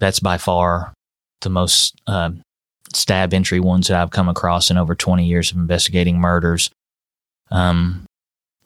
that's 0.00 0.20
by 0.20 0.38
far 0.38 0.92
the 1.42 1.50
most 1.50 2.00
uh, 2.06 2.30
stab 2.92 3.32
entry 3.32 3.60
ones 3.60 3.88
that 3.88 4.00
I've 4.00 4.10
come 4.10 4.28
across 4.28 4.70
in 4.70 4.76
over 4.76 4.94
20 4.94 5.26
years 5.26 5.52
of 5.52 5.58
investigating 5.58 6.18
murders. 6.18 6.70
Um, 7.50 8.06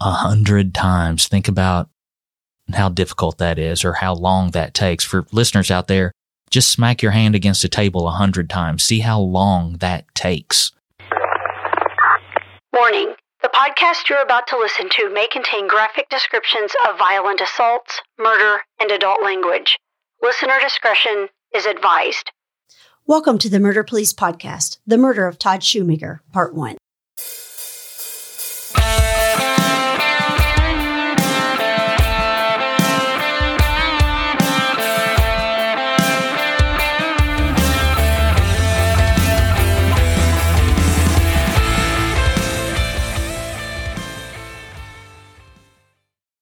a 0.01 0.11
hundred 0.11 0.75
times. 0.75 1.29
Think 1.29 1.49
about 1.49 1.89
how 2.73 2.89
difficult 2.89 3.39
that 3.39 3.59
is 3.59 3.85
or 3.85 3.95
how 3.95 4.15
long 4.15 4.51
that 4.51 4.75
takes. 4.75 5.05
For 5.05 5.27
listeners 5.33 5.71
out 5.71 5.89
there, 5.89 6.13
just 6.51 6.71
smack 6.71 7.03
your 7.03 7.13
hand 7.13 7.35
against 7.35 7.65
a 7.65 7.69
table 7.69 8.07
a 8.07 8.13
hundred 8.13 8.51
times. 8.51 8.85
See 8.85 9.01
how 9.01 9.21
long 9.21 9.75
that 9.79 10.05
takes. 10.15 10.73
Warning. 12.73 13.15
The 13.43 13.51
podcast 13.51 14.09
you're 14.09 14.23
about 14.23 14.47
to 14.49 14.59
listen 14.59 14.89
to 14.89 15.13
may 15.13 15.29
contain 15.31 15.69
graphic 15.69 16.09
descriptions 16.09 16.73
of 16.89 16.99
violent 16.99 17.43
assaults, 17.43 18.01
murder, 18.19 18.63
and 18.81 18.91
adult 18.91 19.23
language. 19.23 19.77
Listener 20.25 20.59
discretion 20.59 21.29
is 21.55 21.67
advised. 21.67 22.31
Welcome 23.07 23.37
to 23.41 23.51
the 23.51 23.61
Murder 23.61 23.85
Police 23.85 24.15
Podcast, 24.15 24.79
The 24.87 24.97
Murder 24.97 25.27
of 25.27 25.39
Todd 25.39 25.63
Schumacher, 25.63 26.23
Part 26.33 26.55
1. 26.55 26.79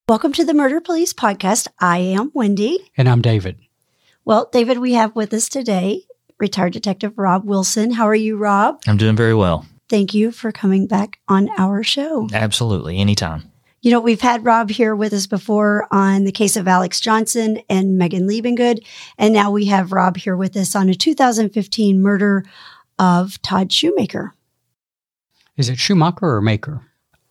Welcome 0.09 0.33
to 0.35 0.45
the 0.45 0.55
Murder 0.55 0.81
Police 0.81 1.13
Podcast. 1.13 1.67
I 1.81 1.99
am 1.99 2.31
Wendy. 2.33 2.93
And 2.97 3.09
I'm 3.09 3.23
David. 3.23 3.57
Well, 4.25 4.49
David, 4.53 4.79
we 4.79 4.93
have 4.93 5.17
with 5.17 5.35
us 5.35 5.49
today 5.49 6.05
retired 6.39 6.73
detective 6.73 7.13
Rob 7.17 7.45
Wilson. 7.45 7.93
How 7.93 8.07
are 8.07 8.15
you, 8.15 8.37
Rob? 8.37 8.81
I'm 8.87 8.97
doing 8.97 9.17
very 9.17 9.35
well. 9.35 9.67
Thank 9.89 10.15
you 10.15 10.31
for 10.31 10.53
coming 10.53 10.87
back 10.87 11.19
on 11.29 11.51
our 11.59 11.83
show. 11.83 12.29
Absolutely. 12.33 12.99
Anytime. 12.99 13.51
You 13.81 13.91
know, 13.91 14.01
we've 14.01 14.21
had 14.21 14.45
Rob 14.45 14.71
here 14.71 14.95
with 14.95 15.13
us 15.13 15.27
before 15.27 15.89
on 15.91 16.23
the 16.23 16.31
case 16.31 16.57
of 16.57 16.69
Alex 16.69 17.01
Johnson 17.01 17.63
and 17.69 17.99
Megan 17.99 18.29
Liebengood. 18.29 18.87
And 19.19 19.35
now 19.35 19.51
we 19.51 19.67
have 19.67 19.91
Rob 19.91 20.17
here 20.17 20.37
with 20.37 20.57
us 20.57 20.77
on 20.77 20.89
a 20.89 20.95
2015 20.95 22.01
murder 22.01 22.45
of 23.01 23.43
Todd 23.43 23.73
Schumacher. 23.73 24.35
Is 25.57 25.69
it 25.69 25.79
Schumacher 25.79 26.37
or 26.37 26.41
Maker? 26.41 26.81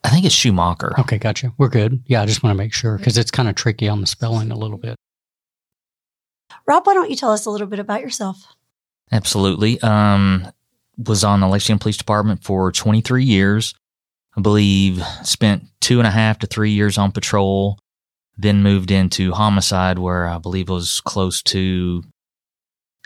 I 0.03 0.09
think 0.09 0.25
it's 0.25 0.35
Schumacher. 0.35 0.93
Okay, 0.99 1.17
gotcha. 1.17 1.53
We're 1.57 1.69
good. 1.69 2.03
Yeah, 2.05 2.21
I 2.21 2.25
just 2.25 2.43
want 2.43 2.53
to 2.53 2.57
make 2.57 2.73
sure 2.73 2.97
because 2.97 3.17
it's 3.17 3.31
kind 3.31 3.47
of 3.47 3.55
tricky 3.55 3.87
on 3.87 4.01
the 4.01 4.07
spelling 4.07 4.51
a 4.51 4.57
little 4.57 4.77
bit. 4.77 4.97
Rob, 6.71 6.87
why 6.87 6.93
don't 6.93 7.09
you 7.09 7.17
tell 7.17 7.33
us 7.33 7.45
a 7.45 7.49
little 7.49 7.67
bit 7.67 7.79
about 7.79 7.99
yourself? 7.99 8.47
Absolutely. 9.11 9.81
Um, 9.81 10.47
was 10.97 11.21
on 11.21 11.41
the 11.41 11.47
Lexington 11.49 11.79
Police 11.79 11.97
Department 11.97 12.45
for 12.45 12.71
23 12.71 13.25
years. 13.25 13.75
I 14.37 14.41
believe 14.41 15.03
spent 15.21 15.65
two 15.81 15.99
and 15.99 16.07
a 16.07 16.11
half 16.11 16.39
to 16.39 16.47
three 16.47 16.71
years 16.71 16.97
on 16.97 17.11
patrol, 17.11 17.77
then 18.37 18.63
moved 18.63 18.89
into 18.89 19.33
homicide 19.33 19.99
where 19.99 20.25
I 20.25 20.37
believe 20.37 20.69
it 20.69 20.73
was 20.73 21.01
close 21.01 21.41
to 21.43 22.03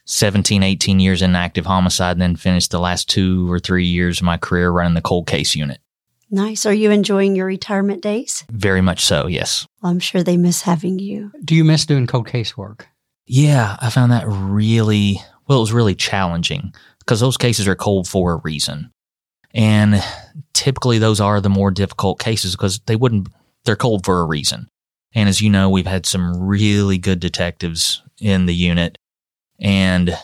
17, 0.05 0.61
18 0.61 0.99
years 0.99 1.23
in 1.23 1.35
active 1.35 1.65
homicide, 1.65 2.11
and 2.11 2.21
then 2.21 2.35
finished 2.35 2.69
the 2.69 2.79
last 2.79 3.09
two 3.09 3.51
or 3.51 3.57
three 3.57 3.87
years 3.87 4.19
of 4.19 4.25
my 4.25 4.37
career 4.37 4.69
running 4.69 4.93
the 4.93 5.01
cold 5.01 5.25
case 5.25 5.55
unit. 5.55 5.79
Nice. 6.29 6.67
Are 6.67 6.73
you 6.73 6.91
enjoying 6.91 7.35
your 7.35 7.47
retirement 7.47 8.03
days? 8.03 8.45
Very 8.51 8.81
much 8.81 9.03
so, 9.03 9.25
yes. 9.25 9.65
Well, 9.81 9.91
I'm 9.91 9.99
sure 9.99 10.21
they 10.21 10.37
miss 10.37 10.61
having 10.61 10.99
you. 10.99 11.31
Do 11.43 11.55
you 11.55 11.63
miss 11.63 11.87
doing 11.87 12.05
cold 12.05 12.27
case 12.27 12.55
work? 12.55 12.89
Yeah, 13.27 13.77
I 13.79 13.89
found 13.89 14.11
that 14.11 14.25
really, 14.27 15.19
well, 15.47 15.59
it 15.59 15.61
was 15.61 15.73
really 15.73 15.95
challenging 15.95 16.73
because 16.99 17.19
those 17.19 17.37
cases 17.37 17.67
are 17.67 17.75
cold 17.75 18.07
for 18.07 18.33
a 18.33 18.41
reason. 18.43 18.91
And 19.53 20.03
typically 20.53 20.99
those 20.99 21.19
are 21.19 21.41
the 21.41 21.49
more 21.49 21.71
difficult 21.71 22.19
cases 22.19 22.55
because 22.55 22.79
they 22.85 22.95
wouldn't, 22.95 23.29
they're 23.63 23.75
cold 23.75 24.05
for 24.05 24.19
a 24.19 24.25
reason. 24.25 24.67
And 25.13 25.29
as 25.29 25.41
you 25.41 25.49
know, 25.49 25.69
we've 25.69 25.87
had 25.87 26.05
some 26.05 26.37
really 26.39 26.97
good 26.97 27.19
detectives 27.19 28.03
in 28.19 28.45
the 28.45 28.53
unit 28.53 28.97
and 29.59 30.17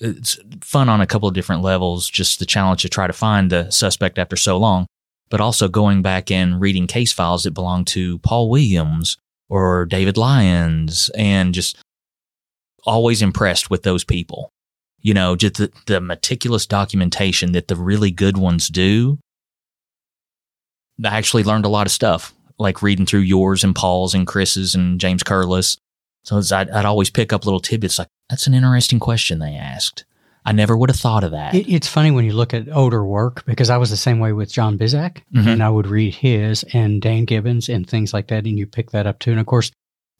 it's 0.00 0.38
fun 0.62 0.88
on 0.88 1.00
a 1.00 1.06
couple 1.06 1.28
of 1.28 1.34
different 1.34 1.62
levels, 1.62 2.08
just 2.08 2.38
the 2.38 2.46
challenge 2.46 2.82
to 2.82 2.88
try 2.88 3.06
to 3.06 3.12
find 3.12 3.50
the 3.50 3.70
suspect 3.70 4.18
after 4.18 4.36
so 4.36 4.56
long, 4.56 4.86
but 5.28 5.40
also 5.40 5.68
going 5.68 6.02
back 6.02 6.30
and 6.30 6.60
reading 6.60 6.86
case 6.86 7.12
files 7.12 7.42
that 7.42 7.52
belong 7.52 7.84
to 7.84 8.18
Paul 8.20 8.48
Williams 8.48 9.18
or 9.48 9.86
David 9.86 10.16
Lyons 10.16 11.10
and 11.16 11.54
just 11.54 11.76
always 12.84 13.22
impressed 13.22 13.70
with 13.70 13.82
those 13.82 14.04
people. 14.04 14.50
You 15.00 15.14
know, 15.14 15.36
just 15.36 15.54
the, 15.54 15.72
the 15.86 16.00
meticulous 16.00 16.66
documentation 16.66 17.52
that 17.52 17.68
the 17.68 17.76
really 17.76 18.10
good 18.10 18.36
ones 18.36 18.68
do. 18.68 19.18
I 21.04 21.16
actually 21.16 21.44
learned 21.44 21.64
a 21.64 21.68
lot 21.68 21.86
of 21.86 21.92
stuff, 21.92 22.34
like 22.58 22.82
reading 22.82 23.06
through 23.06 23.20
yours 23.20 23.62
and 23.62 23.74
Paul's 23.74 24.14
and 24.14 24.26
Chris's 24.26 24.74
and 24.74 25.00
James 25.00 25.22
Curlis. 25.22 25.78
So 26.24 26.42
I'd, 26.54 26.68
I'd 26.70 26.84
always 26.84 27.10
pick 27.10 27.32
up 27.32 27.44
little 27.44 27.60
tidbits 27.60 27.98
like, 27.98 28.08
that's 28.28 28.46
an 28.46 28.54
interesting 28.54 28.98
question 28.98 29.38
they 29.38 29.54
asked. 29.54 30.04
I 30.48 30.52
never 30.52 30.76
would 30.76 30.90
have 30.90 30.98
thought 30.98 31.24
of 31.24 31.32
that. 31.32 31.54
It, 31.54 31.68
it's 31.72 31.86
funny 31.88 32.10
when 32.10 32.24
you 32.24 32.32
look 32.32 32.54
at 32.54 32.68
older 32.72 33.04
work 33.04 33.44
because 33.46 33.70
I 33.70 33.76
was 33.76 33.90
the 33.90 33.96
same 33.96 34.18
way 34.18 34.32
with 34.32 34.52
John 34.52 34.78
Bizak, 34.78 35.18
Mhm. 35.34 35.46
and 35.46 35.62
I 35.62 35.68
would 35.70 35.86
read 35.86 36.14
his 36.14 36.64
and 36.72 37.00
Dan 37.02 37.24
Gibbons 37.24 37.68
and 37.68 37.86
things 37.88 38.12
like 38.14 38.28
that, 38.28 38.44
and 38.46 38.58
you 38.58 38.66
pick 38.66 38.90
that 38.92 39.06
up 39.06 39.18
too. 39.18 39.30
And 39.32 39.40
of 39.40 39.46
course, 39.46 39.70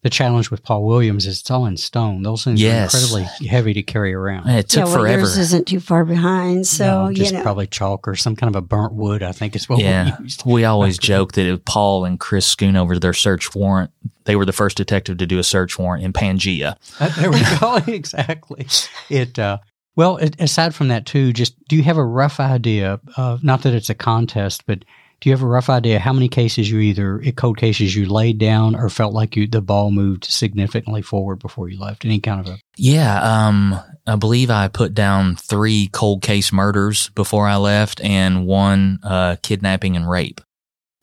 the 0.01 0.09
challenge 0.09 0.49
with 0.49 0.63
Paul 0.63 0.85
Williams 0.85 1.25
is 1.25 1.41
it's 1.41 1.51
all 1.51 1.65
in 1.65 1.75
stone. 1.75 2.23
Those 2.23 2.45
things 2.45 2.61
Yes. 2.61 2.93
are 2.93 2.97
incredibly 3.19 3.47
heavy 3.49 3.73
to 3.73 3.83
carry 3.83 4.13
around. 4.13 4.47
It 4.47 4.69
took 4.69 4.77
yeah, 4.77 4.83
well, 4.85 4.93
forever. 4.93 5.17
yours 5.19 5.37
isn't 5.37 5.67
too 5.67 5.81
far 5.81 6.05
behind. 6.05 6.65
So, 6.67 7.07
No, 7.07 7.13
just 7.13 7.31
you 7.31 7.37
know. 7.37 7.43
probably 7.43 7.67
chalk 7.67 8.07
or 8.07 8.15
some 8.15 8.35
kind 8.37 8.55
of 8.55 8.57
a 8.57 8.65
burnt 8.65 8.93
wood. 8.93 9.23
I 9.23 9.33
think 9.33 9.57
is 9.57 9.67
what 9.67 9.79
yeah, 9.79 10.15
we 10.19 10.23
used. 10.23 10.43
we 10.45 10.63
always 10.63 10.97
joke 10.99 11.33
that 11.33 11.45
if 11.45 11.65
Paul 11.65 12.05
and 12.05 12.17
Chris 12.17 12.55
Schoonover 12.55 12.97
their 13.01 13.11
search 13.13 13.53
warrant, 13.53 13.91
they 14.23 14.37
were 14.37 14.45
the 14.45 14.53
first 14.53 14.77
detective 14.77 15.17
to 15.17 15.25
do 15.27 15.37
a 15.37 15.43
search 15.43 15.77
warrant 15.77 16.05
in 16.05 16.13
Pangea. 16.13 16.75
Uh, 16.97 17.09
there 17.19 17.29
we 17.29 17.41
go. 17.59 17.75
exactly. 17.93 18.67
It. 19.09 19.37
Uh, 19.37 19.57
well, 19.99 20.17
aside 20.39 20.73
from 20.73 20.87
that, 20.87 21.05
too, 21.05 21.33
just 21.33 21.61
do 21.67 21.75
you 21.75 21.83
have 21.83 21.97
a 21.97 22.05
rough 22.05 22.39
idea 22.39 23.01
of 23.17 23.43
not 23.43 23.63
that 23.63 23.73
it's 23.73 23.89
a 23.89 23.93
contest, 23.93 24.65
but 24.65 24.85
do 25.19 25.29
you 25.29 25.35
have 25.35 25.43
a 25.43 25.45
rough 25.45 25.69
idea 25.69 25.99
how 25.99 26.13
many 26.13 26.29
cases 26.29 26.71
you 26.71 26.79
either 26.79 27.21
eh, 27.21 27.31
cold 27.35 27.57
cases 27.57 27.93
you 27.93 28.05
laid 28.05 28.37
down 28.37 28.77
or 28.77 28.87
felt 28.87 29.13
like 29.13 29.35
you 29.35 29.45
the 29.45 29.59
ball 29.59 29.91
moved 29.91 30.23
significantly 30.23 31.01
forward 31.01 31.39
before 31.39 31.67
you 31.67 31.77
left? 31.77 32.05
Any 32.05 32.21
kind 32.21 32.39
of 32.39 32.47
a 32.47 32.59
Yeah, 32.77 33.19
um, 33.21 33.77
I 34.07 34.15
believe 34.15 34.49
I 34.49 34.69
put 34.69 34.93
down 34.93 35.35
three 35.35 35.89
cold 35.91 36.21
case 36.21 36.53
murders 36.53 37.09
before 37.09 37.45
I 37.45 37.57
left, 37.57 37.99
and 37.99 38.47
one 38.47 38.99
uh, 39.03 39.35
kidnapping 39.43 39.97
and 39.97 40.09
rape, 40.09 40.39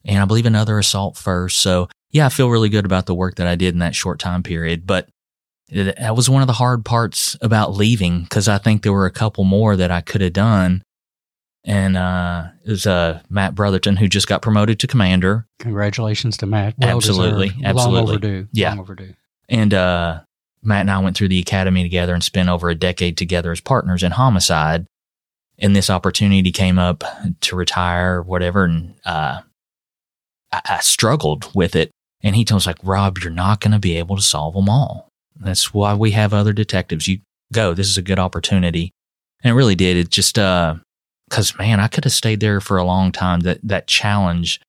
and 0.06 0.22
I 0.22 0.24
believe 0.24 0.46
another 0.46 0.78
assault 0.78 1.18
first. 1.18 1.58
So 1.58 1.90
yeah, 2.12 2.24
I 2.24 2.30
feel 2.30 2.48
really 2.48 2.70
good 2.70 2.86
about 2.86 3.04
the 3.04 3.14
work 3.14 3.34
that 3.34 3.46
I 3.46 3.56
did 3.56 3.74
in 3.74 3.80
that 3.80 3.94
short 3.94 4.20
time 4.20 4.42
period. 4.42 4.86
But 4.86 5.10
that 5.70 6.14
was 6.14 6.30
one 6.30 6.42
of 6.42 6.46
the 6.46 6.52
hard 6.54 6.84
parts 6.84 7.36
about 7.40 7.74
leaving 7.74 8.22
because 8.22 8.48
I 8.48 8.58
think 8.58 8.82
there 8.82 8.92
were 8.92 9.06
a 9.06 9.10
couple 9.10 9.44
more 9.44 9.76
that 9.76 9.90
I 9.90 10.00
could 10.00 10.20
have 10.20 10.32
done. 10.32 10.82
And 11.64 11.96
uh, 11.96 12.44
it 12.64 12.70
was 12.70 12.86
uh, 12.86 13.20
Matt 13.28 13.56
Brotherton 13.56 13.96
who 13.96 14.06
just 14.06 14.28
got 14.28 14.40
promoted 14.42 14.78
to 14.80 14.86
commander. 14.86 15.46
congratulations 15.58 16.36
to 16.36 16.46
Matt? 16.46 16.74
Well 16.78 16.96
Absolutely, 16.96 17.48
deserved. 17.48 17.64
absolutely. 17.64 17.98
Long 17.98 18.08
overdue. 18.08 18.48
Yeah. 18.52 18.68
Long 18.70 18.78
overdue. 18.80 19.14
And 19.48 19.74
uh, 19.74 20.20
Matt 20.62 20.82
and 20.82 20.90
I 20.92 21.00
went 21.00 21.16
through 21.16 21.28
the 21.28 21.40
academy 21.40 21.82
together 21.82 22.14
and 22.14 22.22
spent 22.22 22.48
over 22.48 22.70
a 22.70 22.74
decade 22.76 23.16
together 23.16 23.50
as 23.50 23.60
partners 23.60 24.04
in 24.04 24.12
homicide. 24.12 24.86
And 25.58 25.74
this 25.74 25.90
opportunity 25.90 26.52
came 26.52 26.78
up 26.78 27.02
to 27.40 27.56
retire 27.56 28.18
or 28.18 28.22
whatever. 28.22 28.64
And 28.64 28.94
uh, 29.04 29.40
I, 30.52 30.60
I 30.64 30.78
struggled 30.80 31.50
with 31.52 31.74
it. 31.74 31.90
And 32.22 32.36
he 32.36 32.44
told 32.44 32.60
us, 32.60 32.66
like, 32.66 32.78
Rob, 32.82 33.18
you're 33.18 33.30
not 33.32 33.60
going 33.60 33.72
to 33.72 33.78
be 33.78 33.96
able 33.96 34.16
to 34.16 34.22
solve 34.22 34.54
them 34.54 34.68
all. 34.68 35.08
That's 35.40 35.72
why 35.72 35.94
we 35.94 36.12
have 36.12 36.32
other 36.32 36.52
detectives. 36.52 37.08
You 37.08 37.18
go. 37.52 37.74
This 37.74 37.88
is 37.88 37.98
a 37.98 38.02
good 38.02 38.18
opportunity. 38.18 38.92
And 39.42 39.52
it 39.52 39.54
really 39.54 39.74
did. 39.74 39.96
It 39.96 40.10
just, 40.10 40.38
uh, 40.38 40.76
cause 41.30 41.56
man, 41.58 41.80
I 41.80 41.88
could 41.88 42.04
have 42.04 42.12
stayed 42.12 42.40
there 42.40 42.60
for 42.60 42.76
a 42.76 42.84
long 42.84 43.12
time. 43.12 43.40
That, 43.40 43.60
that 43.62 43.86
challenge, 43.86 44.60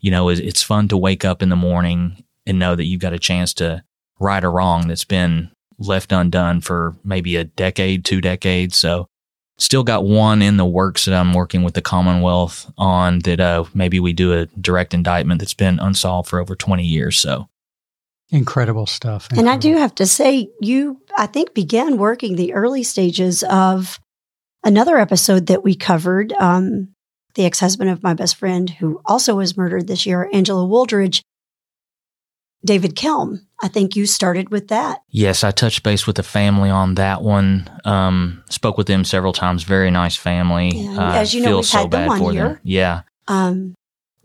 you 0.00 0.10
know, 0.10 0.28
is, 0.28 0.40
it's 0.40 0.62
fun 0.62 0.88
to 0.88 0.96
wake 0.96 1.24
up 1.24 1.42
in 1.42 1.48
the 1.48 1.56
morning 1.56 2.24
and 2.46 2.58
know 2.58 2.74
that 2.74 2.84
you've 2.84 3.00
got 3.00 3.12
a 3.12 3.18
chance 3.18 3.54
to 3.54 3.82
right 4.18 4.44
or 4.44 4.50
wrong 4.50 4.88
that's 4.88 5.04
been 5.04 5.50
left 5.78 6.12
undone 6.12 6.60
for 6.60 6.96
maybe 7.04 7.36
a 7.36 7.44
decade, 7.44 8.04
two 8.04 8.20
decades. 8.20 8.76
So 8.76 9.08
still 9.58 9.84
got 9.84 10.04
one 10.04 10.42
in 10.42 10.56
the 10.56 10.66
works 10.66 11.04
that 11.04 11.14
I'm 11.14 11.32
working 11.32 11.62
with 11.62 11.74
the 11.74 11.82
Commonwealth 11.82 12.70
on 12.76 13.20
that 13.20 13.40
uh, 13.40 13.64
maybe 13.74 14.00
we 14.00 14.12
do 14.12 14.32
a 14.32 14.46
direct 14.46 14.94
indictment 14.94 15.40
that's 15.40 15.54
been 15.54 15.78
unsolved 15.78 16.28
for 16.28 16.40
over 16.40 16.54
20 16.54 16.84
years. 16.84 17.18
So 17.18 17.48
Incredible 18.30 18.86
stuff. 18.86 19.28
And 19.36 19.48
I 19.48 19.56
do 19.56 19.76
have 19.76 19.94
to 19.96 20.06
say, 20.06 20.50
you, 20.60 21.00
I 21.16 21.26
think, 21.26 21.54
began 21.54 21.96
working 21.96 22.34
the 22.36 22.54
early 22.54 22.82
stages 22.82 23.44
of 23.44 24.00
another 24.64 24.98
episode 24.98 25.46
that 25.46 25.62
we 25.62 25.74
covered. 25.74 26.32
Um, 26.34 26.88
the 27.36 27.44
ex 27.44 27.60
husband 27.60 27.90
of 27.90 28.02
my 28.02 28.14
best 28.14 28.36
friend, 28.36 28.68
who 28.68 29.00
also 29.04 29.36
was 29.36 29.56
murdered 29.56 29.86
this 29.86 30.06
year, 30.06 30.28
Angela 30.32 30.66
Wooldridge. 30.66 31.22
David 32.64 32.96
Kelm. 32.96 33.46
I 33.62 33.68
think 33.68 33.94
you 33.94 34.06
started 34.06 34.50
with 34.50 34.68
that. 34.68 35.02
Yes, 35.08 35.44
I 35.44 35.52
touched 35.52 35.82
base 35.82 36.06
with 36.06 36.16
the 36.16 36.22
family 36.22 36.68
on 36.68 36.96
that 36.96 37.22
one. 37.22 37.70
Um, 37.84 38.42
spoke 38.50 38.76
with 38.76 38.88
them 38.88 39.04
several 39.04 39.32
times. 39.32 39.62
Very 39.62 39.90
nice 39.90 40.16
family. 40.16 40.70
Yeah, 40.74 41.14
as 41.14 41.32
you 41.32 41.42
know, 41.42 41.56
we've 41.56 41.66
so 41.66 41.78
had 41.78 41.90
them 41.92 42.10
on 42.10 42.32
here. 42.32 42.48
them. 42.48 42.60
Yeah. 42.64 43.02
Um, 43.28 43.74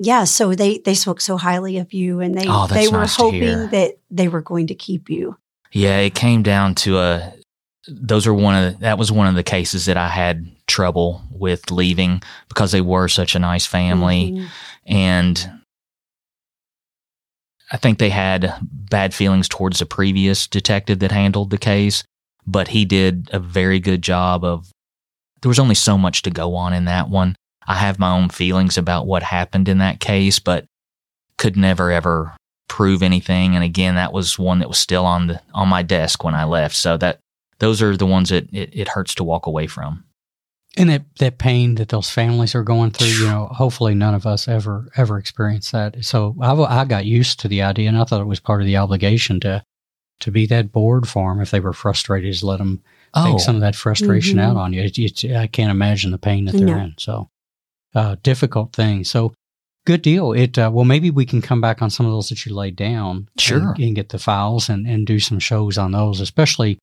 yeah, 0.03 0.23
so 0.23 0.55
they 0.55 0.79
they 0.79 0.95
spoke 0.95 1.21
so 1.21 1.37
highly 1.37 1.77
of 1.77 1.93
you, 1.93 2.19
and 2.21 2.35
they 2.35 2.45
Oh, 2.47 2.65
they 2.67 2.87
were 2.87 2.97
nice 2.99 3.15
hoping 3.15 3.69
that 3.69 3.99
they 4.09 4.27
were 4.27 4.41
going 4.41 4.67
to 4.67 4.75
keep 4.75 5.09
you. 5.09 5.37
Yeah, 5.71 5.99
it 5.99 6.15
came 6.15 6.41
down 6.41 6.73
to 6.75 6.97
a. 6.97 7.33
Those 7.87 8.25
are 8.27 8.33
one 8.33 8.55
of 8.55 8.73
the, 8.73 8.79
that 8.79 8.97
was 8.97 9.11
one 9.11 9.27
of 9.27 9.35
the 9.35 9.43
cases 9.43 9.85
that 9.85 9.97
I 9.97 10.07
had 10.07 10.49
trouble 10.67 11.21
with 11.31 11.69
leaving 11.71 12.21
because 12.47 12.71
they 12.71 12.81
were 12.81 13.07
such 13.07 13.35
a 13.35 13.39
nice 13.39 13.65
family, 13.65 14.31
Mhm. 14.31 14.47
and 14.85 15.51
I 17.71 17.77
think 17.77 17.99
they 17.99 18.09
had 18.09 18.53
bad 18.61 19.13
feelings 19.13 19.47
towards 19.47 19.79
the 19.79 19.85
previous 19.85 20.47
detective 20.47 20.99
that 20.99 21.11
handled 21.11 21.51
the 21.51 21.57
case, 21.57 22.03
but 22.45 22.69
he 22.69 22.85
did 22.85 23.29
a 23.31 23.39
very 23.39 23.79
good 23.79 24.01
job 24.01 24.43
of. 24.43 24.71
There 25.41 25.49
was 25.49 25.59
only 25.59 25.75
so 25.75 25.97
much 25.97 26.21
to 26.23 26.29
go 26.29 26.55
on 26.55 26.73
in 26.73 26.85
that 26.85 27.09
one. 27.09 27.35
I 27.67 27.75
have 27.75 27.99
my 27.99 28.11
own 28.11 28.29
feelings 28.29 28.77
about 28.77 29.05
what 29.07 29.23
happened 29.23 29.69
in 29.69 29.77
that 29.79 29.99
case, 29.99 30.39
but 30.39 30.65
could 31.37 31.55
never 31.57 31.91
ever 31.91 32.35
prove 32.67 33.03
anything. 33.03 33.55
And 33.55 33.63
again, 33.63 33.95
that 33.95 34.13
was 34.13 34.39
one 34.39 34.59
that 34.59 34.67
was 34.69 34.77
still 34.77 35.05
on 35.05 35.27
the 35.27 35.41
on 35.53 35.67
my 35.67 35.83
desk 35.83 36.23
when 36.23 36.35
I 36.35 36.43
left. 36.45 36.75
So 36.75 36.97
that 36.97 37.19
those 37.59 37.81
are 37.81 37.95
the 37.97 38.05
ones 38.05 38.29
that 38.29 38.51
it, 38.53 38.69
it 38.73 38.87
hurts 38.89 39.13
to 39.15 39.23
walk 39.23 39.45
away 39.45 39.67
from. 39.67 40.03
And 40.77 40.89
that, 40.89 41.03
that 41.19 41.37
pain 41.37 41.75
that 41.75 41.89
those 41.89 42.09
families 42.09 42.55
are 42.55 42.63
going 42.63 42.91
through, 42.91 43.07
you 43.09 43.25
know, 43.25 43.47
hopefully 43.47 43.93
none 43.93 44.13
of 44.13 44.25
us 44.25 44.47
ever 44.47 44.87
ever 44.95 45.17
experience 45.17 45.71
that. 45.71 46.03
So 46.05 46.35
I, 46.41 46.53
I 46.53 46.85
got 46.85 47.05
used 47.05 47.41
to 47.41 47.47
the 47.49 47.61
idea, 47.61 47.89
and 47.89 47.97
I 47.97 48.05
thought 48.05 48.21
it 48.21 48.25
was 48.25 48.39
part 48.39 48.61
of 48.61 48.67
the 48.67 48.77
obligation 48.77 49.39
to 49.41 49.63
to 50.21 50.31
be 50.31 50.45
that 50.45 50.71
board 50.71 51.07
for 51.07 51.31
them 51.33 51.41
if 51.41 51.51
they 51.51 51.59
were 51.59 51.73
frustrated, 51.73 52.29
is 52.29 52.43
let 52.43 52.59
them 52.59 52.81
Oh, 53.13 53.25
take 53.33 53.41
some 53.41 53.55
of 53.55 53.61
that 53.61 53.75
frustration 53.75 54.37
Mhm. 54.37 54.43
out 54.43 54.55
on 54.55 54.71
you. 54.71 54.81
It, 54.83 54.97
it's- 54.97 55.35
I 55.37 55.47
can't 55.47 55.71
imagine 55.71 56.11
the 56.11 56.17
pain 56.17 56.45
that 56.45 56.55
they're 56.55 56.67
No. 56.67 56.77
in. 56.77 56.93
So 56.97 57.27
uh, 57.95 58.15
difficult 58.23 58.73
thing. 58.73 59.03
So 59.03 59.33
good 59.85 60.01
deal. 60.01 60.31
It 60.33 60.57
uh, 60.57 60.69
well 60.73 60.85
maybe 60.85 61.09
we 61.11 61.25
can 61.25 61.41
come 61.41 61.61
back 61.61 61.81
on 61.81 61.89
some 61.89 62.05
of 62.05 62.11
those 62.11 62.29
that 62.29 62.45
you 62.45 62.53
laid 62.55 62.75
down. 62.75 63.27
Sure. 63.37 63.71
and, 63.73 63.79
and 63.79 63.95
get 63.95 64.09
the 64.09 64.19
files 64.19 64.69
and 64.69 64.85
and 64.87 65.05
do 65.07 65.19
some 65.19 65.39
shows 65.39 65.77
on 65.77 65.91
those, 65.91 66.19
especially. 66.19 66.77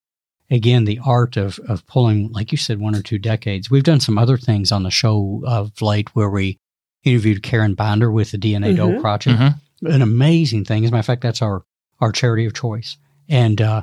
Again, 0.50 0.86
the 0.86 0.98
art 1.04 1.36
of, 1.36 1.58
of 1.68 1.86
pulling, 1.86 2.32
like 2.32 2.52
you 2.52 2.56
said, 2.56 2.80
one 2.80 2.94
or 2.94 3.02
two 3.02 3.18
decades. 3.18 3.70
We've 3.70 3.82
done 3.84 4.00
some 4.00 4.16
other 4.16 4.38
things 4.38 4.72
on 4.72 4.82
the 4.82 4.90
show 4.90 5.42
of 5.46 5.82
late 5.82 6.08
where 6.16 6.30
we 6.30 6.56
interviewed 7.04 7.42
Karen 7.42 7.74
Binder 7.74 8.10
with 8.10 8.30
the 8.30 8.38
DNA 8.38 8.74
Doe 8.74 8.88
Mhm. 8.92 9.00
Project 9.02 9.38
Mhm. 9.38 9.58
an 9.94 10.00
amazing 10.00 10.64
thing. 10.64 10.84
As 10.84 10.88
a 10.88 10.92
matter 10.92 11.00
of 11.00 11.04
fact, 11.04 11.20
that's 11.20 11.42
our, 11.42 11.64
our 12.00 12.12
charity 12.12 12.46
of 12.46 12.54
choice. 12.54 12.96
And 13.28 13.60
uh, 13.60 13.82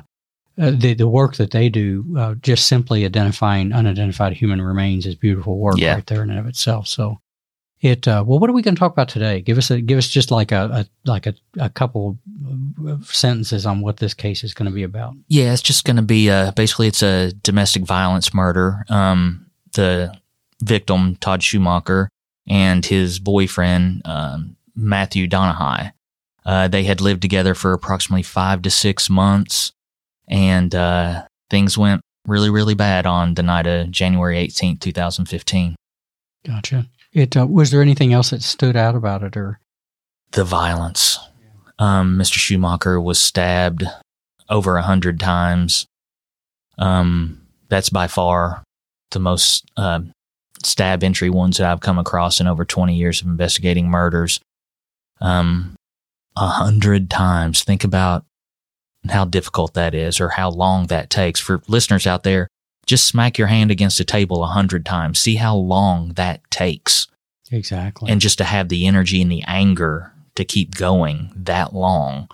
uh, 0.58 0.70
the, 0.74 0.94
the 0.94 1.08
work 1.08 1.36
that 1.36 1.50
they 1.50 1.68
do, 1.68 2.04
uh, 2.18 2.34
just 2.36 2.66
simply 2.66 3.04
identifying 3.04 3.72
unidentified 3.72 4.32
human 4.32 4.60
remains 4.62 5.06
is 5.06 5.14
beautiful 5.14 5.58
work 5.58 5.76
Yeah. 5.78 5.94
right 5.94 6.06
there 6.06 6.22
in 6.22 6.30
and 6.30 6.38
of 6.38 6.46
itself. 6.46 6.86
So 6.88 7.20
it, 7.80 8.08
uh, 8.08 8.24
well, 8.26 8.38
what 8.38 8.48
are 8.48 8.54
we 8.54 8.62
going 8.62 8.74
to 8.74 8.78
talk 8.78 8.92
about 8.92 9.08
today? 9.08 9.42
Give 9.42 9.58
us 9.58 9.70
a, 9.70 9.80
give 9.80 9.98
us 9.98 10.08
just 10.08 10.30
like 10.30 10.50
a, 10.52 10.64
a 10.72 10.86
like 11.04 11.26
a, 11.26 11.34
a 11.58 11.68
couple 11.68 12.18
sentences 13.02 13.66
on 13.66 13.80
what 13.80 13.98
this 13.98 14.14
case 14.14 14.44
is 14.44 14.54
going 14.54 14.66
to 14.70 14.74
be 14.74 14.82
about. 14.82 15.14
Yeah, 15.28 15.52
it's 15.52 15.62
just 15.62 15.84
going 15.84 15.96
to 15.96 16.02
be 16.02 16.30
uh 16.30 16.52
basically 16.52 16.86
it's 16.88 17.02
a 17.02 17.32
domestic 17.32 17.82
violence 17.84 18.32
murder. 18.32 18.84
Um, 18.88 19.46
the 19.74 20.14
victim 20.62 21.16
Todd 21.16 21.42
Schumacher 21.42 22.08
and 22.48 22.84
his 22.84 23.18
boyfriend 23.18 24.02
um, 24.04 24.56
Matthew 24.74 25.26
Donahue. 25.26 25.90
Uh, 26.44 26.68
they 26.68 26.84
had 26.84 27.00
lived 27.00 27.20
together 27.22 27.54
for 27.54 27.72
approximately 27.72 28.22
five 28.22 28.62
to 28.62 28.70
six 28.70 29.10
months, 29.10 29.72
and 30.28 30.74
uh, 30.74 31.26
things 31.50 31.78
went 31.78 32.00
really, 32.26 32.50
really 32.50 32.74
bad 32.74 33.06
on 33.06 33.34
the 33.34 33.42
night 33.42 33.66
of 33.66 33.90
January 33.90 34.38
eighteenth, 34.38 34.80
two 34.80 34.92
thousand 34.92 35.26
fifteen. 35.26 35.76
Gotcha. 36.46 36.86
It, 37.12 37.36
uh, 37.36 37.46
was 37.46 37.70
there 37.70 37.82
anything 37.82 38.12
else 38.12 38.30
that 38.30 38.42
stood 38.42 38.76
out 38.76 38.94
about 38.94 39.22
it 39.22 39.36
or? 39.36 39.58
the 40.32 40.44
violence. 40.44 41.18
Um, 41.78 42.18
Mr. 42.18 42.34
Schumacher 42.34 43.00
was 43.00 43.18
stabbed 43.18 43.84
over 44.48 44.76
a 44.76 44.82
hundred 44.82 45.20
times. 45.20 45.86
Um, 46.78 47.42
that's 47.68 47.90
by 47.90 48.06
far 48.06 48.62
the 49.10 49.18
most 49.18 49.64
uh, 49.76 50.00
stab 50.62 51.02
entry 51.02 51.30
ones 51.30 51.56
that 51.56 51.70
I've 51.70 51.80
come 51.80 51.98
across 51.98 52.40
in 52.40 52.46
over 52.46 52.64
20 52.64 52.94
years 52.94 53.20
of 53.20 53.28
investigating 53.28 53.88
murders. 53.88 54.40
Um, 55.20 55.74
a 56.36 56.46
hundred 56.46 57.08
times. 57.10 57.64
Think 57.64 57.82
about 57.82 58.24
how 59.10 59.24
difficult 59.24 59.74
that 59.74 59.94
is 59.94 60.20
or 60.20 60.30
how 60.30 60.50
long 60.50 60.86
that 60.88 61.10
takes. 61.10 61.40
For 61.40 61.62
listeners 61.68 62.06
out 62.06 62.22
there, 62.22 62.48
just 62.86 63.06
smack 63.06 63.38
your 63.38 63.48
hand 63.48 63.70
against 63.70 64.00
a 64.00 64.04
table 64.04 64.42
a 64.44 64.48
hundred 64.48 64.84
times. 64.86 65.18
See 65.18 65.36
how 65.36 65.56
long 65.56 66.10
that 66.14 66.48
takes 66.50 67.08
Exactly. 67.50 68.10
and 68.10 68.20
just 68.20 68.38
to 68.38 68.44
have 68.44 68.68
the 68.68 68.86
energy 68.86 69.20
and 69.22 69.30
the 69.30 69.42
anger 69.46 70.12
to 70.36 70.44
keep 70.44 70.74
going 70.76 71.32
that 71.36 71.72
long. 71.74 72.28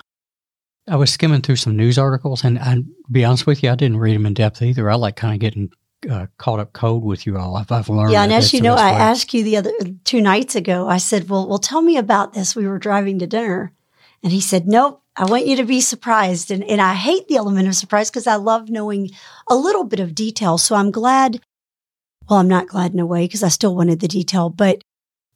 I 0.88 0.96
was 0.96 1.10
skimming 1.12 1.42
through 1.42 1.56
some 1.56 1.76
news 1.76 1.96
articles, 1.98 2.42
and 2.44 2.58
I 2.58 2.78
be 3.10 3.24
honest 3.24 3.46
with 3.46 3.62
you, 3.62 3.70
I 3.70 3.76
didn't 3.76 3.98
read 3.98 4.14
them 4.16 4.26
in 4.26 4.34
depth 4.34 4.60
either. 4.62 4.90
I 4.90 4.96
like 4.96 5.14
kind 5.16 5.34
of 5.34 5.40
getting 5.40 5.70
uh, 6.10 6.26
caught 6.38 6.58
up 6.58 6.72
code 6.72 7.04
with 7.04 7.24
you 7.24 7.38
all. 7.38 7.56
I've, 7.56 7.70
I've 7.70 7.88
learned. 7.88 8.10
Yeah, 8.12 8.24
and 8.24 8.32
as 8.32 8.52
you 8.52 8.60
know, 8.60 8.74
I 8.74 8.90
way. 8.90 8.98
asked 8.98 9.32
you 9.32 9.44
the 9.44 9.56
other 9.58 9.72
two 10.04 10.20
nights 10.20 10.56
ago. 10.56 10.88
I 10.88 10.96
said, 10.98 11.28
"Well, 11.30 11.48
well, 11.48 11.58
tell 11.58 11.82
me 11.82 11.96
about 11.96 12.32
this." 12.32 12.56
We 12.56 12.66
were 12.66 12.80
driving 12.80 13.20
to 13.20 13.26
dinner, 13.28 13.72
and 14.24 14.32
he 14.32 14.40
said, 14.40 14.66
"Nope, 14.66 15.01
I 15.16 15.26
want 15.26 15.46
you 15.46 15.56
to 15.56 15.64
be 15.64 15.80
surprised." 15.80 16.50
And 16.50 16.64
and 16.64 16.80
I 16.80 16.94
hate 16.94 17.28
the 17.28 17.36
element 17.36 17.68
of 17.68 17.74
surprise 17.74 18.10
because 18.10 18.26
I 18.26 18.36
love 18.36 18.70
knowing 18.70 19.10
a 19.48 19.56
little 19.56 19.84
bit 19.84 20.00
of 20.00 20.14
detail. 20.14 20.58
So 20.58 20.74
I'm 20.74 20.90
glad. 20.90 21.40
Well, 22.28 22.38
I'm 22.38 22.48
not 22.48 22.68
glad 22.68 22.92
in 22.92 23.00
a 23.00 23.06
way 23.06 23.24
because 23.26 23.42
I 23.42 23.48
still 23.48 23.74
wanted 23.74 24.00
the 24.00 24.08
detail. 24.08 24.48
But 24.48 24.82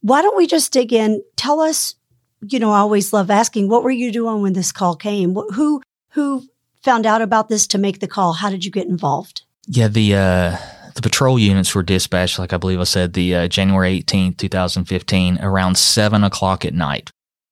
why 0.00 0.22
don't 0.22 0.36
we 0.36 0.46
just 0.46 0.72
dig 0.72 0.92
in? 0.92 1.22
Tell 1.36 1.60
us. 1.60 1.94
You 2.42 2.58
know, 2.58 2.70
I 2.70 2.78
always 2.78 3.12
love 3.12 3.30
asking, 3.30 3.68
"What 3.68 3.82
were 3.82 3.90
you 3.90 4.12
doing 4.12 4.42
when 4.42 4.52
this 4.52 4.72
call 4.72 4.94
came? 4.94 5.34
Who 5.34 5.82
who 6.10 6.44
found 6.82 7.06
out 7.06 7.22
about 7.22 7.48
this 7.48 7.66
to 7.68 7.78
make 7.78 8.00
the 8.00 8.06
call? 8.06 8.34
How 8.34 8.50
did 8.50 8.64
you 8.64 8.70
get 8.70 8.86
involved?" 8.86 9.42
Yeah, 9.66 9.88
the 9.88 10.14
uh, 10.14 10.56
the 10.96 11.02
patrol 11.02 11.38
units 11.38 11.74
were 11.74 11.82
dispatched, 11.82 12.38
like 12.38 12.52
I 12.52 12.56
believe 12.56 12.80
I 12.80 12.84
said, 12.84 13.12
the 13.12 13.34
uh, 13.34 13.48
January 13.48 14.02
18th, 14.02 14.38
2015, 14.38 15.38
around 15.40 15.76
7 15.76 16.24
o'clock 16.24 16.64
at 16.64 16.72
night. 16.72 17.10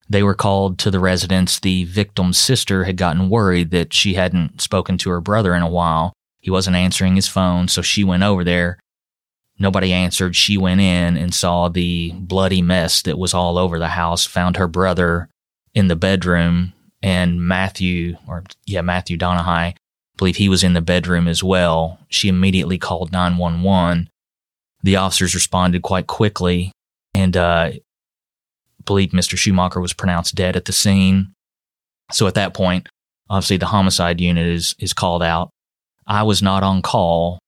They 0.08 0.22
were 0.22 0.34
called 0.34 0.78
to 0.80 0.90
the 0.90 1.00
residence. 1.00 1.60
The 1.60 1.84
victim's 1.84 2.38
sister 2.38 2.84
had 2.84 2.96
gotten 2.96 3.30
worried 3.30 3.70
that 3.70 3.92
she 3.92 4.14
hadn't 4.14 4.60
spoken 4.60 4.98
to 4.98 5.10
her 5.10 5.20
brother 5.20 5.54
in 5.54 5.62
a 5.62 5.68
while. 5.68 6.12
He 6.40 6.50
wasn't 6.50 6.76
answering 6.76 7.16
his 7.16 7.28
phone, 7.28 7.68
so 7.68 7.80
she 7.80 8.04
went 8.04 8.22
over 8.22 8.44
there. 8.44 8.78
Nobody 9.58 9.92
answered. 9.92 10.36
She 10.36 10.58
went 10.58 10.80
in 10.80 11.16
and 11.16 11.32
saw 11.32 11.68
the 11.68 12.12
bloody 12.12 12.60
mess 12.60 13.02
that 13.02 13.18
was 13.18 13.32
all 13.32 13.56
over 13.56 13.78
the 13.78 13.88
house, 13.88 14.26
found 14.26 14.56
her 14.56 14.68
brother 14.68 15.28
in 15.74 15.88
the 15.88 15.96
bedroom, 15.96 16.72
and 17.02 17.46
Matthew, 17.46 18.16
or 18.28 18.44
yeah, 18.66 18.80
Matthew 18.82 19.16
Donahue, 19.16 19.50
I 19.50 19.74
believe 20.16 20.36
he 20.36 20.48
was 20.48 20.64
in 20.64 20.74
the 20.74 20.80
bedroom 20.80 21.28
as 21.28 21.42
well. 21.42 21.98
She 22.08 22.28
immediately 22.28 22.78
called 22.78 23.12
911. 23.12 24.08
The 24.82 24.96
officers 24.96 25.34
responded 25.34 25.82
quite 25.82 26.06
quickly 26.06 26.72
and 27.14 27.36
uh, 27.36 27.72
believed 28.84 29.12
Mr. 29.12 29.36
Schumacher 29.36 29.80
was 29.80 29.92
pronounced 29.92 30.34
dead 30.34 30.56
at 30.56 30.64
the 30.64 30.72
scene. 30.72 31.32
So 32.12 32.26
at 32.26 32.34
that 32.34 32.54
point, 32.54 32.88
obviously 33.30 33.56
the 33.56 33.66
homicide 33.66 34.20
unit 34.20 34.46
is, 34.46 34.74
is 34.78 34.92
called 34.92 35.22
out. 35.22 35.50
I 36.06 36.22
was 36.22 36.42
not 36.42 36.62
on 36.62 36.82
call, 36.82 37.38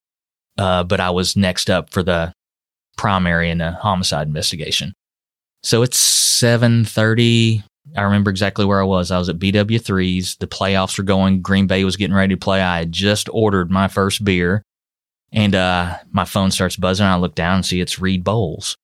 uh, 0.59 0.85
but 0.85 1.01
I 1.01 1.11
was 1.11 1.37
next 1.37 1.69
up 1.69 1.91
for 1.91 2.03
the 2.03 2.33
primary 2.97 3.51
in 3.51 3.59
the 3.59 3.73
homicide 3.73 4.27
investigation. 4.27 4.95
So 5.63 5.83
it's 5.83 5.99
7:30. 5.99 7.63
I 7.97 8.03
remember 8.03 8.31
exactly 8.31 8.65
where 8.65 8.81
I 8.81 8.85
was. 8.85 9.11
I 9.11 9.19
was 9.19 9.29
at 9.29 9.39
BW3's. 9.39 10.37
The 10.37 10.47
playoffs 10.47 10.99
were 10.99 11.05
going. 11.05 11.41
Green 11.41 11.67
Bay 11.67 11.85
was 11.85 11.97
getting 11.97 12.17
ready 12.17 12.35
to 12.35 12.39
play. 12.39 12.61
I 12.61 12.79
had 12.79 12.93
just 12.93 13.29
ordered 13.33 13.71
my 13.71 13.89
first 13.89 14.25
beer, 14.25 14.63
and 15.33 15.55
uh, 15.55 15.99
my 16.11 16.25
phone 16.25 16.51
starts 16.51 16.77
buzzing. 16.77 17.07
I 17.07 17.17
look 17.17 17.35
down 17.35 17.57
and 17.57 17.67
see 17.67 17.81
it's 17.81 17.99
Reed 17.99 18.25
Bowles, 18.25 18.77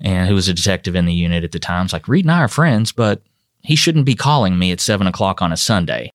and 0.00 0.28
who 0.28 0.34
was 0.34 0.48
a 0.48 0.54
detective 0.54 0.94
in 0.94 1.06
the 1.06 1.14
unit 1.14 1.44
at 1.44 1.52
the 1.52 1.58
time. 1.58 1.84
It's 1.84 1.92
like 1.92 2.08
Reed 2.08 2.24
and 2.24 2.32
I 2.32 2.40
are 2.40 2.48
friends, 2.48 2.92
but 2.92 3.22
he 3.62 3.76
shouldn't 3.76 4.06
be 4.06 4.14
calling 4.14 4.58
me 4.58 4.72
at 4.72 4.80
seven 4.80 5.06
o'clock 5.06 5.42
on 5.42 5.52
a 5.52 5.56
Sunday. 5.56 6.10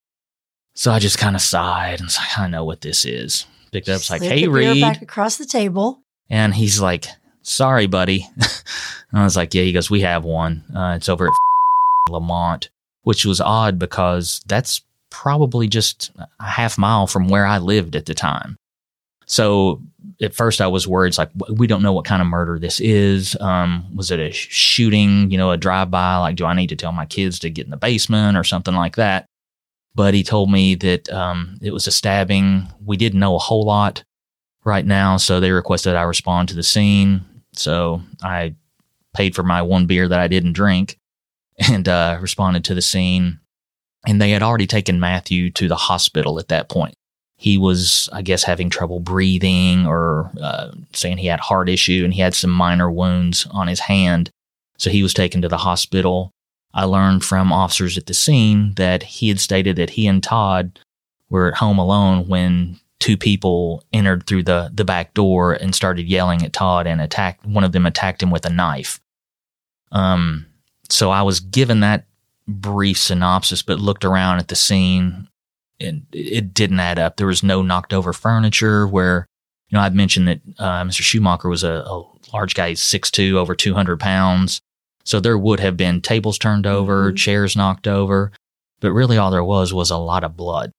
So 0.74 0.92
I 0.92 1.00
just 1.00 1.18
kind 1.18 1.36
of 1.36 1.42
sighed 1.42 2.00
and 2.00 2.08
was 2.08 2.18
like, 2.18 2.40
I 2.40 2.48
know 2.48 2.64
what 2.64 2.82
this 2.82 3.06
is. 3.06 3.46
Picked 3.72 3.90
up, 3.90 3.98
it's 3.98 4.10
like, 4.10 4.22
hey, 4.22 4.48
Reed. 4.48 4.82
back 4.82 5.02
across 5.02 5.38
the 5.38 5.46
table. 5.46 6.00
And 6.30 6.54
he's 6.54 6.82
like, 6.82 7.08
sorry, 7.42 7.88
buddy. 7.88 8.28
and 8.36 8.50
I 9.14 9.24
was 9.24 9.36
like, 9.36 9.54
yeah, 9.54 9.64
he 9.64 9.74
goes, 9.74 9.90
we 9.90 10.02
have 10.02 10.24
one. 10.24 10.64
Uh, 10.76 10.94
it's 10.98 11.10
over 11.10 11.28
at 11.28 11.34
Lamont, 12.10 12.70
which 13.04 13.26
was 13.26 13.42
odd 13.42 13.80
because 13.80 14.42
that's 14.48 14.82
probably 15.10 15.68
just 15.68 16.12
a 16.40 16.46
half 16.46 16.78
mile 16.78 17.08
from 17.08 17.28
where 17.28 17.46
I 17.46 17.58
lived 17.58 17.96
at 17.96 18.06
the 18.06 18.14
time. 18.14 18.58
So 19.32 19.82
at 20.22 20.36
first 20.36 20.60
I 20.60 20.68
was 20.68 20.86
worried, 20.86 21.08
it's 21.08 21.18
like, 21.18 21.32
we 21.56 21.66
don't 21.66 21.82
know 21.82 21.94
what 21.94 22.04
kind 22.04 22.22
of 22.22 22.28
murder 22.28 22.60
this 22.60 22.82
is. 22.82 23.38
Um, 23.40 23.88
was 23.96 24.12
it 24.12 24.20
a 24.20 24.30
shooting, 24.30 25.32
you 25.32 25.38
know, 25.38 25.52
a 25.52 25.58
drive 25.58 25.90
by? 25.90 26.18
Like, 26.18 26.36
do 26.36 26.46
I 26.46 26.54
need 26.54 26.68
to 26.68 26.76
tell 26.76 26.92
my 26.92 27.06
kids 27.06 27.40
to 27.40 27.50
get 27.50 27.64
in 27.64 27.72
the 27.72 27.78
basement 27.78 28.38
or 28.38 28.44
something 28.44 28.76
like 28.76 28.98
that? 28.98 29.26
But 29.96 30.14
he 30.14 30.24
told 30.24 30.52
me 30.52 30.76
that 30.76 31.10
um, 31.14 31.58
it 31.62 31.72
was 31.72 31.88
a 31.88 31.92
stabbing. 31.92 32.68
We 32.86 32.98
didn't 32.98 33.22
know 33.22 33.38
a 33.38 33.40
whole 33.40 33.64
lot 33.64 34.04
right 34.66 34.86
now. 34.86 35.16
So 35.16 35.40
they 35.40 35.52
requested 35.52 35.96
I 35.96 36.02
respond 36.02 36.50
to 36.50 36.56
the 36.56 36.62
scene. 36.62 37.24
So 37.54 38.02
I 38.22 38.56
paid 39.16 39.34
for 39.34 39.44
my 39.44 39.62
one 39.62 39.86
beer 39.86 40.10
that 40.10 40.20
I 40.20 40.28
didn't 40.28 40.54
drink 40.54 40.98
and 41.72 41.88
uh, 41.88 42.18
responded 42.20 42.66
to 42.66 42.74
the 42.74 42.82
scene. 42.82 43.40
And 44.06 44.22
they 44.22 44.32
had 44.32 44.44
already 44.44 44.68
taken 44.68 45.00
Matthew 45.00 45.52
to 45.52 45.70
the 45.70 45.78
hospital 45.78 46.38
at 46.38 46.50
that 46.50 46.68
point. 46.68 46.96
He 47.42 47.58
was, 47.58 48.08
I 48.14 48.22
guess, 48.22 48.44
having 48.44 48.70
trouble 48.70 49.00
breathing 49.00 49.88
or 49.88 50.30
uh, 50.40 50.74
saying 50.94 51.18
he 51.18 51.26
had 51.26 51.40
heart 51.40 51.70
issue 51.70 52.04
and 52.04 52.14
he 52.14 52.22
had 52.22 52.36
some 52.36 52.52
minor 52.52 52.92
wounds 52.92 53.48
on 53.50 53.68
his 53.68 53.80
hand. 53.80 54.30
So 54.78 54.92
he 54.92 55.02
was 55.02 55.12
taken 55.12 55.42
to 55.42 55.48
the 55.48 55.58
hospital. 55.58 56.30
I 56.72 56.84
learned 56.84 57.26
from 57.26 57.52
officers 57.52 57.98
at 57.98 58.06
the 58.06 58.14
scene 58.14 58.76
that 58.76 59.02
he 59.02 59.30
had 59.30 59.40
stated 59.40 59.76
that 59.78 59.90
he 59.90 60.06
and 60.06 60.22
Todd 60.22 60.80
were 61.32 61.48
at 61.48 61.58
home 61.58 61.80
alone 61.80 62.28
when 62.28 62.80
two 63.00 63.18
people 63.18 63.84
entered 63.92 64.28
through 64.28 64.44
the, 64.44 64.70
the 64.72 64.86
back 64.86 65.16
door 65.16 65.54
and 65.54 65.74
started 65.74 66.08
yelling 66.08 66.46
at 66.46 66.54
Todd 66.54 66.86
and 66.86 67.02
attacked 67.02 67.44
one 67.44 67.64
of 67.64 67.72
them 67.72 67.88
attacked 67.88 68.22
him 68.22 68.30
with 68.30 68.46
a 68.46 68.52
knife. 68.52 69.02
Um, 69.92 70.46
so 70.92 71.10
I 71.10 71.24
was 71.24 71.40
given 71.40 71.80
that 71.80 72.06
brief 72.48 73.00
synopsis, 73.00 73.64
but 73.64 73.80
looked 73.80 74.06
around 74.06 74.38
at 74.38 74.50
the 74.50 74.56
scene 74.56 75.28
and 75.82 76.06
it 76.12 76.54
didn't 76.54 76.80
add 76.80 77.00
up. 77.00 77.18
There 77.18 77.28
was 77.28 77.44
no 77.44 77.62
knocked 77.62 77.94
over 77.94 78.14
furniture 78.14 78.88
where, 78.88 79.26
you 79.70 79.78
know, 79.78 79.84
I'd 79.84 79.96
mentioned 79.96 80.28
that 80.28 80.42
uh, 80.60 80.84
Mr. 80.84 81.02
Schumacher 81.02 81.50
was 81.50 81.64
a, 81.64 81.84
a 81.86 82.04
large 82.34 82.54
guy, 82.54 82.74
6'2, 82.74 83.34
over 83.34 83.56
200 83.56 84.00
pounds. 84.00 84.62
So 85.04 85.20
there 85.20 85.38
would 85.38 85.60
have 85.60 85.78
been 85.78 86.02
tables 86.02 86.38
turned 86.38 86.68
over, 86.68 87.08
mm-hmm. 87.08 87.16
chairs 87.16 87.56
knocked 87.56 87.88
over, 87.88 88.32
but 88.80 88.92
really 88.92 89.18
all 89.18 89.32
there 89.32 89.44
was 89.44 89.74
was 89.74 89.90
a 89.90 89.98
lot 89.98 90.24
of 90.24 90.38
blood. 90.38 90.72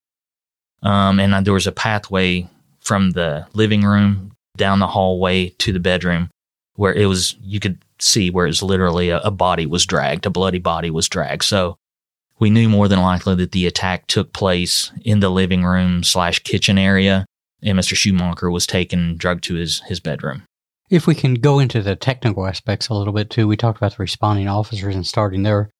Um, 0.82 1.20
and 1.20 1.46
there 1.46 1.54
was 1.54 1.66
a 1.66 1.72
pathway 1.72 2.48
from 2.80 3.10
the 3.10 3.46
living 3.52 3.82
room 3.82 4.32
down 4.56 4.80
the 4.80 4.86
hallway 4.86 5.48
to 5.50 5.72
the 5.72 5.80
bedroom 5.80 6.28
where 6.74 6.92
it 6.92 7.06
was, 7.06 7.36
you 7.42 7.60
could 7.60 7.78
see 7.98 8.30
where 8.30 8.46
it's 8.46 8.62
literally 8.62 9.10
a, 9.10 9.20
a 9.20 9.30
body 9.30 9.66
was 9.66 9.86
dragged, 9.86 10.26
a 10.26 10.30
bloody 10.30 10.58
body 10.58 10.90
was 10.90 11.08
dragged. 11.08 11.44
So 11.44 11.76
we 12.42 12.50
knew 12.50 12.68
more 12.68 12.88
than 12.88 13.00
likely 13.00 13.36
that 13.36 13.52
the 13.52 13.68
attack 13.68 14.08
took 14.08 14.32
place 14.32 14.90
in 15.04 15.20
the 15.20 15.28
living 15.28 15.62
room 15.62 16.02
slash 16.02 16.40
kitchen 16.40 16.76
area, 16.76 17.24
and 17.62 17.78
Mr. 17.78 17.94
Schumacher 17.94 18.50
was 18.50 18.66
taken, 18.66 19.16
drugged 19.16 19.44
to 19.44 19.54
his, 19.54 19.80
his 19.86 20.00
bedroom. 20.00 20.42
If 20.90 21.06
we 21.06 21.14
can 21.14 21.34
go 21.34 21.60
into 21.60 21.82
the 21.82 21.94
technical 21.94 22.44
aspects 22.44 22.88
a 22.88 22.94
little 22.94 23.12
bit 23.12 23.30
too, 23.30 23.46
we 23.46 23.56
talked 23.56 23.78
about 23.78 23.92
the 23.92 24.02
responding 24.02 24.48
officers 24.48 24.96
and 24.96 25.06
starting 25.06 25.44
there. 25.44 25.70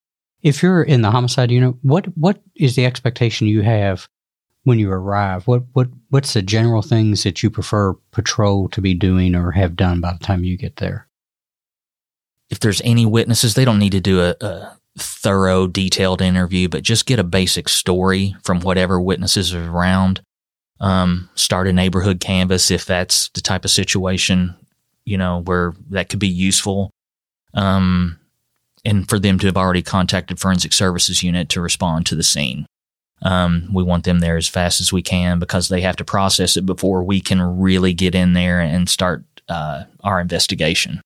If 0.40 0.62
you're 0.62 0.84
in 0.84 1.02
the 1.02 1.10
homicide 1.10 1.50
unit, 1.50 1.74
what 1.82 2.06
what 2.16 2.40
is 2.54 2.76
the 2.76 2.86
expectation 2.86 3.48
you 3.48 3.62
have 3.62 4.06
when 4.62 4.78
you 4.78 4.88
arrive? 4.92 5.48
What 5.48 5.64
what 5.72 5.88
what's 6.10 6.32
the 6.32 6.42
general 6.42 6.82
things 6.82 7.24
that 7.24 7.42
you 7.42 7.50
prefer 7.50 7.94
patrol 8.12 8.68
to 8.68 8.80
be 8.80 8.94
doing 8.94 9.34
or 9.34 9.50
have 9.50 9.74
done 9.74 10.00
by 10.00 10.12
the 10.12 10.24
time 10.24 10.44
you 10.44 10.56
get 10.56 10.76
there? 10.76 11.08
If 12.50 12.60
there's 12.60 12.82
any 12.84 13.04
witnesses, 13.04 13.54
they 13.54 13.64
don't 13.64 13.80
need 13.80 13.92
to 13.92 14.00
do 14.00 14.20
a, 14.20 14.36
a 14.40 14.78
thorough, 14.98 15.66
detailed 15.66 16.20
interview, 16.20 16.68
but 16.68 16.82
just 16.82 17.06
get 17.06 17.18
a 17.18 17.24
basic 17.24 17.68
story 17.68 18.34
from 18.42 18.60
whatever 18.60 19.00
witnesses 19.00 19.54
are 19.54 19.70
around. 19.70 20.22
Um, 20.80 21.30
start 21.34 21.68
a 21.68 21.72
neighborhood 21.72 22.20
canvas 22.20 22.70
if 22.70 22.84
that's 22.84 23.28
the 23.30 23.40
type 23.40 23.64
of 23.64 23.70
situation, 23.70 24.54
you 25.04 25.16
know, 25.16 25.42
where 25.42 25.74
that 25.90 26.08
could 26.08 26.18
be 26.18 26.28
useful. 26.28 26.90
Um, 27.54 28.18
and 28.84 29.08
for 29.08 29.18
them 29.18 29.38
to 29.38 29.46
have 29.46 29.56
already 29.56 29.82
contacted 29.82 30.40
forensic 30.40 30.72
services 30.72 31.22
unit 31.22 31.48
to 31.50 31.60
respond 31.60 32.06
to 32.06 32.16
the 32.16 32.22
scene. 32.22 32.66
Um, 33.22 33.68
we 33.72 33.84
want 33.84 34.04
them 34.04 34.18
there 34.18 34.36
as 34.36 34.48
fast 34.48 34.80
as 34.80 34.92
we 34.92 35.02
can 35.02 35.38
because 35.38 35.68
they 35.68 35.80
have 35.82 35.96
to 35.96 36.04
process 36.04 36.56
it 36.56 36.66
before 36.66 37.04
we 37.04 37.20
can 37.20 37.40
really 37.40 37.94
get 37.94 38.16
in 38.16 38.32
there 38.32 38.60
and 38.60 38.88
start 38.88 39.24
uh, 39.48 39.84
our 40.02 40.20
investigation. 40.20 41.00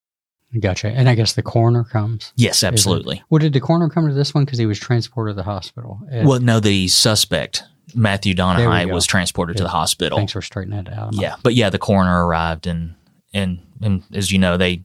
Gotcha. 0.61 0.89
And 0.89 1.09
I 1.09 1.15
guess 1.15 1.35
the 1.35 1.43
coroner 1.43 1.85
comes. 1.85 2.33
Yes, 2.37 2.63
absolutely. 2.63 3.23
Well, 3.29 3.41
did 3.41 3.53
the 3.53 3.61
coroner 3.61 3.89
come 3.89 4.09
to 4.09 4.15
this 4.15 4.33
one 4.33 4.45
because 4.45 4.59
he 4.59 4.67
was 4.67 4.79
transported 4.79 5.33
to 5.33 5.37
the 5.37 5.43
hospital? 5.43 6.01
And 6.11 6.27
well, 6.27 6.41
no, 6.41 6.61
the 6.61 6.89
suspect 6.89 7.63
Matthew 7.95 8.35
Donahue 8.35 8.93
was 8.93 9.07
transported 9.07 9.57
yeah. 9.57 9.59
to 9.59 9.63
the 9.65 9.71
hospital. 9.71 10.19
Thanks 10.19 10.33
for 10.33 10.43
straightening 10.43 10.85
that 10.85 10.93
out. 10.93 11.15
Yeah, 11.15 11.37
but 11.43 11.55
yeah, 11.55 11.71
the 11.71 11.79
coroner 11.79 12.27
arrived 12.27 12.67
and 12.67 12.95
and 13.35 13.61
and 13.83 14.03
as 14.13 14.33
you 14.33 14.39
know, 14.39 14.57
they 14.57 14.83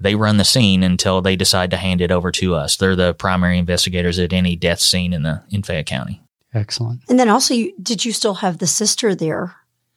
they 0.00 0.14
run 0.14 0.36
the 0.36 0.44
scene 0.44 0.82
until 0.82 1.22
they 1.22 1.36
decide 1.36 1.70
to 1.70 1.76
hand 1.76 2.00
it 2.00 2.10
over 2.10 2.32
to 2.32 2.54
us. 2.54 2.76
They're 2.76 2.96
the 2.96 3.14
primary 3.14 3.58
investigators 3.58 4.18
at 4.18 4.32
any 4.32 4.56
death 4.56 4.80
scene 4.80 5.12
in 5.12 5.22
the 5.22 5.42
in 5.50 5.62
Fayette 5.62 5.86
County. 5.86 6.20
Excellent. 6.54 7.00
And 7.08 7.18
then 7.18 7.28
also, 7.28 7.54
did 7.80 8.04
you 8.04 8.12
still 8.12 8.34
have 8.34 8.58
the 8.58 8.66
sister 8.66 9.14
there? 9.14 9.56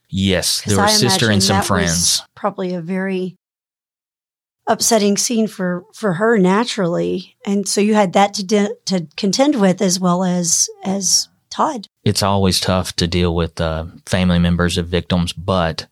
Yes, 0.09 0.61
there 0.61 0.77
was 0.77 0.99
sister 0.99 1.31
and 1.31 1.43
some 1.43 1.63
friends. 1.63 2.21
probably 2.35 2.73
a 2.73 2.81
very 2.81 3.35
upsetting 4.67 5.17
scene 5.17 5.47
for 5.47 5.85
for 5.93 6.13
her 6.13 6.37
naturally, 6.37 7.35
and 7.45 7.67
so 7.67 7.81
you 7.81 7.93
had 7.93 8.13
that 8.13 8.33
to 8.35 8.43
de- 8.43 8.75
to 8.85 9.07
contend 9.15 9.59
with 9.59 9.81
as 9.81 9.99
well 9.99 10.23
as 10.23 10.69
as 10.83 11.29
Todd. 11.49 11.87
It's 12.03 12.23
always 12.23 12.59
tough 12.59 12.95
to 12.97 13.07
deal 13.07 13.33
with 13.33 13.61
uh, 13.61 13.85
family 14.05 14.39
members 14.39 14.77
of 14.77 14.87
victims, 14.87 15.31
but 15.33 15.87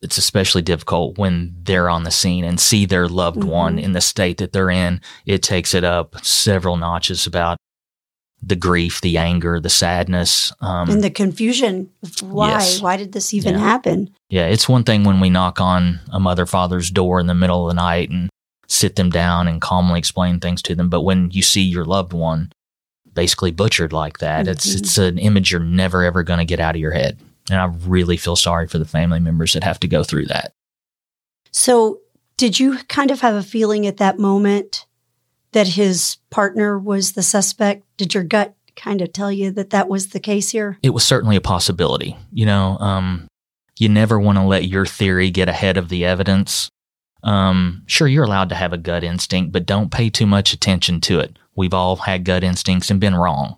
it's 0.00 0.18
especially 0.18 0.62
difficult 0.62 1.18
when 1.18 1.56
they're 1.62 1.90
on 1.90 2.04
the 2.04 2.10
scene 2.10 2.44
and 2.44 2.60
see 2.60 2.86
their 2.86 3.08
loved 3.08 3.40
mm-hmm. 3.40 3.48
one 3.48 3.78
in 3.78 3.92
the 3.92 4.00
state 4.00 4.38
that 4.38 4.52
they're 4.52 4.70
in. 4.70 5.00
It 5.26 5.42
takes 5.42 5.74
it 5.74 5.82
up 5.82 6.24
several 6.24 6.76
notches 6.76 7.26
about 7.26 7.58
the 8.42 8.56
grief, 8.56 9.00
the 9.00 9.18
anger, 9.18 9.60
the 9.60 9.70
sadness, 9.70 10.52
um, 10.60 10.88
and 10.88 11.02
the 11.02 11.10
confusion. 11.10 11.90
Why? 12.20 12.50
Yes. 12.50 12.80
Why 12.80 12.96
did 12.96 13.12
this 13.12 13.34
even 13.34 13.54
yeah. 13.54 13.60
happen? 13.60 14.14
Yeah, 14.30 14.46
it's 14.46 14.68
one 14.68 14.84
thing 14.84 15.04
when 15.04 15.20
we 15.20 15.30
knock 15.30 15.60
on 15.60 16.00
a 16.12 16.20
mother 16.20 16.46
father's 16.46 16.90
door 16.90 17.18
in 17.20 17.26
the 17.26 17.34
middle 17.34 17.68
of 17.68 17.74
the 17.74 17.80
night 17.80 18.10
and 18.10 18.30
sit 18.68 18.96
them 18.96 19.10
down 19.10 19.48
and 19.48 19.60
calmly 19.60 19.98
explain 19.98 20.38
things 20.38 20.62
to 20.62 20.74
them, 20.74 20.88
but 20.88 21.00
when 21.00 21.30
you 21.30 21.42
see 21.42 21.62
your 21.62 21.84
loved 21.84 22.12
one 22.12 22.52
basically 23.12 23.50
butchered 23.50 23.92
like 23.92 24.18
that, 24.18 24.42
mm-hmm. 24.42 24.52
it's 24.52 24.74
it's 24.74 24.98
an 24.98 25.18
image 25.18 25.50
you're 25.50 25.60
never 25.60 26.04
ever 26.04 26.22
going 26.22 26.38
to 26.38 26.44
get 26.44 26.60
out 26.60 26.74
of 26.74 26.80
your 26.80 26.92
head. 26.92 27.18
And 27.50 27.58
I 27.58 27.64
really 27.86 28.18
feel 28.18 28.36
sorry 28.36 28.68
for 28.68 28.78
the 28.78 28.84
family 28.84 29.20
members 29.20 29.54
that 29.54 29.64
have 29.64 29.80
to 29.80 29.88
go 29.88 30.04
through 30.04 30.26
that. 30.26 30.52
So, 31.50 32.00
did 32.36 32.60
you 32.60 32.78
kind 32.88 33.10
of 33.10 33.20
have 33.22 33.34
a 33.34 33.42
feeling 33.42 33.86
at 33.86 33.96
that 33.96 34.18
moment 34.18 34.84
that 35.52 35.68
his 35.68 36.18
partner 36.30 36.78
was 36.78 37.12
the 37.12 37.22
suspect? 37.22 37.84
Did 37.96 38.14
your 38.14 38.24
gut 38.24 38.54
kind 38.76 39.00
of 39.00 39.12
tell 39.12 39.32
you 39.32 39.50
that 39.52 39.70
that 39.70 39.88
was 39.88 40.08
the 40.08 40.20
case 40.20 40.50
here? 40.50 40.78
It 40.82 40.90
was 40.90 41.04
certainly 41.04 41.36
a 41.36 41.40
possibility. 41.40 42.16
You 42.32 42.46
know, 42.46 42.78
um, 42.78 43.28
you 43.78 43.88
never 43.88 44.18
want 44.18 44.38
to 44.38 44.44
let 44.44 44.68
your 44.68 44.86
theory 44.86 45.30
get 45.30 45.48
ahead 45.48 45.76
of 45.76 45.88
the 45.88 46.04
evidence. 46.04 46.70
Um, 47.22 47.82
sure, 47.86 48.06
you're 48.06 48.24
allowed 48.24 48.50
to 48.50 48.54
have 48.54 48.72
a 48.72 48.78
gut 48.78 49.02
instinct, 49.02 49.52
but 49.52 49.66
don't 49.66 49.90
pay 49.90 50.10
too 50.10 50.26
much 50.26 50.52
attention 50.52 51.00
to 51.02 51.18
it. 51.18 51.36
We've 51.56 51.74
all 51.74 51.96
had 51.96 52.24
gut 52.24 52.44
instincts 52.44 52.90
and 52.90 53.00
been 53.00 53.14
wrong. 53.14 53.56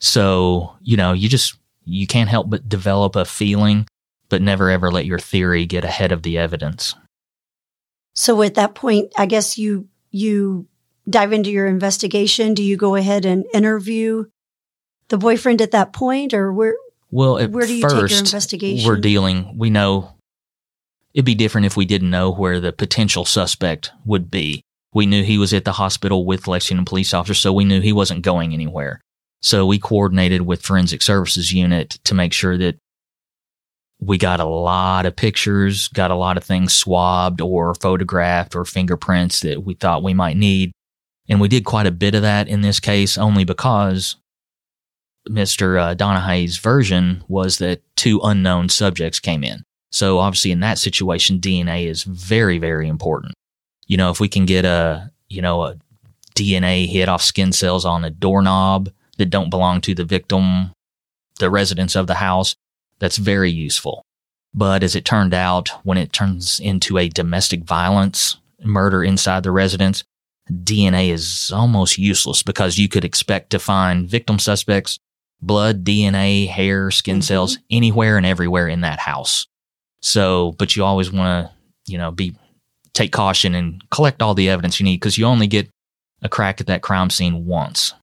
So, 0.00 0.76
you 0.80 0.96
know, 0.96 1.12
you 1.12 1.28
just, 1.28 1.56
you 1.84 2.06
can't 2.06 2.28
help 2.28 2.50
but 2.50 2.68
develop 2.68 3.14
a 3.14 3.24
feeling, 3.24 3.86
but 4.28 4.42
never 4.42 4.70
ever 4.70 4.90
let 4.90 5.06
your 5.06 5.18
theory 5.18 5.66
get 5.66 5.84
ahead 5.84 6.10
of 6.10 6.22
the 6.22 6.38
evidence. 6.38 6.94
So 8.14 8.42
at 8.42 8.54
that 8.54 8.74
point, 8.74 9.12
I 9.16 9.26
guess 9.26 9.56
you, 9.56 9.88
you 10.10 10.66
dive 11.08 11.32
into 11.32 11.50
your 11.50 11.66
investigation? 11.66 12.54
Do 12.54 12.62
you 12.62 12.76
go 12.76 12.94
ahead 12.94 13.24
and 13.24 13.44
interview 13.52 14.26
the 15.08 15.18
boyfriend 15.18 15.60
at 15.60 15.72
that 15.72 15.92
point, 15.92 16.34
or 16.34 16.52
where? 16.52 16.74
Well, 17.10 17.38
at 17.38 17.50
where 17.50 17.66
do 17.66 17.74
you 17.74 17.82
first, 17.82 17.96
take 17.96 18.10
your 18.10 18.18
investigation? 18.20 18.88
We're 18.88 19.00
dealing. 19.00 19.58
We 19.58 19.70
know 19.70 20.14
it'd 21.14 21.24
be 21.24 21.34
different 21.34 21.66
if 21.66 21.76
we 21.76 21.84
didn't 21.84 22.10
know 22.10 22.30
where 22.30 22.60
the 22.60 22.72
potential 22.72 23.24
suspect 23.24 23.92
would 24.04 24.30
be. 24.30 24.62
We 24.92 25.06
knew 25.06 25.22
he 25.22 25.38
was 25.38 25.52
at 25.52 25.64
the 25.64 25.72
hospital 25.72 26.24
with 26.24 26.48
Lexington 26.48 26.84
police 26.84 27.14
officers, 27.14 27.40
so 27.40 27.52
we 27.52 27.64
knew 27.64 27.80
he 27.80 27.92
wasn't 27.92 28.22
going 28.22 28.52
anywhere. 28.52 29.00
So 29.42 29.66
we 29.66 29.78
coordinated 29.78 30.42
with 30.42 30.62
forensic 30.62 31.02
services 31.02 31.52
unit 31.52 31.98
to 32.04 32.14
make 32.14 32.32
sure 32.32 32.58
that 32.58 32.76
we 34.00 34.18
got 34.18 34.40
a 34.40 34.44
lot 34.44 35.06
of 35.06 35.16
pictures, 35.16 35.88
got 35.88 36.10
a 36.10 36.16
lot 36.16 36.36
of 36.36 36.44
things 36.44 36.74
swabbed 36.74 37.40
or 37.40 37.74
photographed 37.74 38.54
or 38.54 38.64
fingerprints 38.64 39.40
that 39.40 39.62
we 39.64 39.74
thought 39.74 40.02
we 40.02 40.14
might 40.14 40.36
need. 40.36 40.72
And 41.28 41.40
we 41.40 41.48
did 41.48 41.64
quite 41.64 41.86
a 41.86 41.92
bit 41.92 42.14
of 42.14 42.22
that 42.22 42.48
in 42.48 42.60
this 42.60 42.80
case 42.80 43.16
only 43.16 43.44
because 43.44 44.16
Mr. 45.28 45.80
Uh, 45.80 45.94
Donahue's 45.94 46.58
version 46.58 47.22
was 47.28 47.58
that 47.58 47.82
two 47.96 48.20
unknown 48.22 48.68
subjects 48.68 49.20
came 49.20 49.44
in. 49.44 49.62
So 49.92 50.18
obviously 50.18 50.52
in 50.52 50.60
that 50.60 50.78
situation, 50.78 51.40
DNA 51.40 51.86
is 51.86 52.04
very, 52.04 52.58
very 52.58 52.88
important. 52.88 53.34
You 53.86 53.96
know, 53.96 54.10
if 54.10 54.20
we 54.20 54.28
can 54.28 54.46
get 54.46 54.64
a, 54.64 55.10
you 55.28 55.42
know, 55.42 55.62
a 55.62 55.76
DNA 56.34 56.86
hit 56.88 57.08
off 57.08 57.22
skin 57.22 57.52
cells 57.52 57.84
on 57.84 58.04
a 58.04 58.10
doorknob 58.10 58.90
that 59.18 59.30
don't 59.30 59.50
belong 59.50 59.80
to 59.82 59.94
the 59.94 60.04
victim, 60.04 60.72
the 61.38 61.50
residents 61.50 61.96
of 61.96 62.06
the 62.06 62.14
house, 62.14 62.54
that's 62.98 63.16
very 63.16 63.50
useful. 63.50 64.02
But 64.54 64.82
as 64.82 64.96
it 64.96 65.04
turned 65.04 65.34
out, 65.34 65.70
when 65.84 65.98
it 65.98 66.12
turns 66.12 66.60
into 66.60 66.98
a 66.98 67.08
domestic 67.08 67.64
violence 67.64 68.36
murder 68.62 69.02
inside 69.02 69.42
the 69.42 69.50
residence, 69.50 70.04
DNA 70.50 71.10
is 71.10 71.52
almost 71.52 71.98
useless 71.98 72.42
because 72.42 72.78
you 72.78 72.88
could 72.88 73.04
expect 73.04 73.50
to 73.50 73.58
find 73.58 74.08
victim 74.08 74.38
suspects, 74.38 74.98
blood, 75.40 75.84
DNA, 75.84 76.48
hair, 76.48 76.90
skin 76.90 77.16
mm-hmm. 77.16 77.22
cells 77.22 77.58
anywhere 77.70 78.16
and 78.16 78.26
everywhere 78.26 78.68
in 78.68 78.82
that 78.82 78.98
house. 78.98 79.46
So, 80.02 80.52
but 80.58 80.76
you 80.76 80.84
always 80.84 81.12
want 81.12 81.46
to, 81.46 81.52
you 81.92 81.98
know, 81.98 82.10
be 82.10 82.34
take 82.92 83.12
caution 83.12 83.54
and 83.54 83.82
collect 83.90 84.22
all 84.22 84.34
the 84.34 84.48
evidence 84.48 84.80
you 84.80 84.84
need 84.84 84.96
because 84.96 85.16
you 85.16 85.24
only 85.26 85.46
get 85.46 85.68
a 86.22 86.28
crack 86.28 86.60
at 86.60 86.66
that 86.66 86.82
crime 86.82 87.10
scene 87.10 87.46
once. 87.46 87.94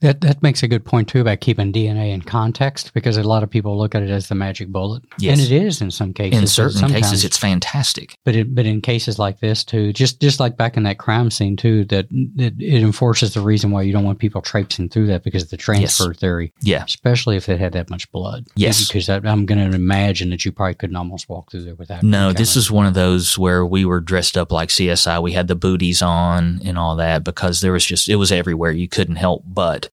That 0.00 0.22
that 0.22 0.42
makes 0.42 0.62
a 0.62 0.68
good 0.68 0.84
point 0.84 1.08
too 1.08 1.20
about 1.20 1.40
keeping 1.40 1.72
DNA 1.72 2.12
in 2.12 2.22
context 2.22 2.94
because 2.94 3.18
a 3.18 3.22
lot 3.22 3.42
of 3.42 3.50
people 3.50 3.76
look 3.76 3.94
at 3.94 4.02
it 4.02 4.08
as 4.08 4.28
the 4.28 4.34
magic 4.34 4.68
bullet, 4.68 5.02
yes. 5.18 5.38
and 5.38 5.46
it 5.46 5.52
is 5.52 5.82
in 5.82 5.90
some 5.90 6.14
cases. 6.14 6.40
In 6.40 6.46
certain 6.46 6.88
cases, 6.88 7.22
it's 7.22 7.36
fantastic. 7.36 8.16
But 8.24 8.34
it, 8.34 8.54
but 8.54 8.64
in 8.64 8.80
cases 8.80 9.18
like 9.18 9.40
this 9.40 9.62
too, 9.62 9.92
just 9.92 10.18
just 10.18 10.40
like 10.40 10.56
back 10.56 10.78
in 10.78 10.84
that 10.84 10.98
crime 10.98 11.30
scene 11.30 11.54
too, 11.54 11.84
that 11.86 12.06
it, 12.10 12.54
it 12.58 12.82
enforces 12.82 13.34
the 13.34 13.42
reason 13.42 13.72
why 13.72 13.82
you 13.82 13.92
don't 13.92 14.04
want 14.04 14.18
people 14.18 14.40
traipsing 14.40 14.88
through 14.88 15.08
that 15.08 15.22
because 15.22 15.42
of 15.42 15.50
the 15.50 15.58
transfer 15.58 16.08
yes. 16.08 16.18
theory. 16.18 16.52
Yeah, 16.62 16.84
especially 16.84 17.36
if 17.36 17.50
it 17.50 17.60
had 17.60 17.74
that 17.74 17.90
much 17.90 18.10
blood. 18.10 18.46
Yes, 18.54 18.88
because 18.88 19.10
I, 19.10 19.16
am 19.16 19.44
going 19.44 19.70
to 19.70 19.76
imagine 19.76 20.30
that 20.30 20.46
you 20.46 20.52
probably 20.52 20.74
couldn't 20.76 20.96
almost 20.96 21.28
walk 21.28 21.50
through 21.50 21.64
there 21.64 21.74
without. 21.74 22.02
No, 22.02 22.32
this 22.32 22.56
is 22.56 22.70
one 22.70 22.86
of 22.86 22.94
those 22.94 23.36
where 23.36 23.66
we 23.66 23.84
were 23.84 24.00
dressed 24.00 24.38
up 24.38 24.50
like 24.50 24.70
CSI. 24.70 25.22
We 25.22 25.32
had 25.32 25.48
the 25.48 25.56
booties 25.56 26.00
on 26.00 26.62
and 26.64 26.78
all 26.78 26.96
that 26.96 27.22
because 27.22 27.60
there 27.60 27.72
was 27.72 27.84
just 27.84 28.08
it 28.08 28.16
was 28.16 28.32
everywhere. 28.32 28.70
You 28.70 28.88
couldn't 28.88 29.16
help 29.16 29.44
but 29.46 29.89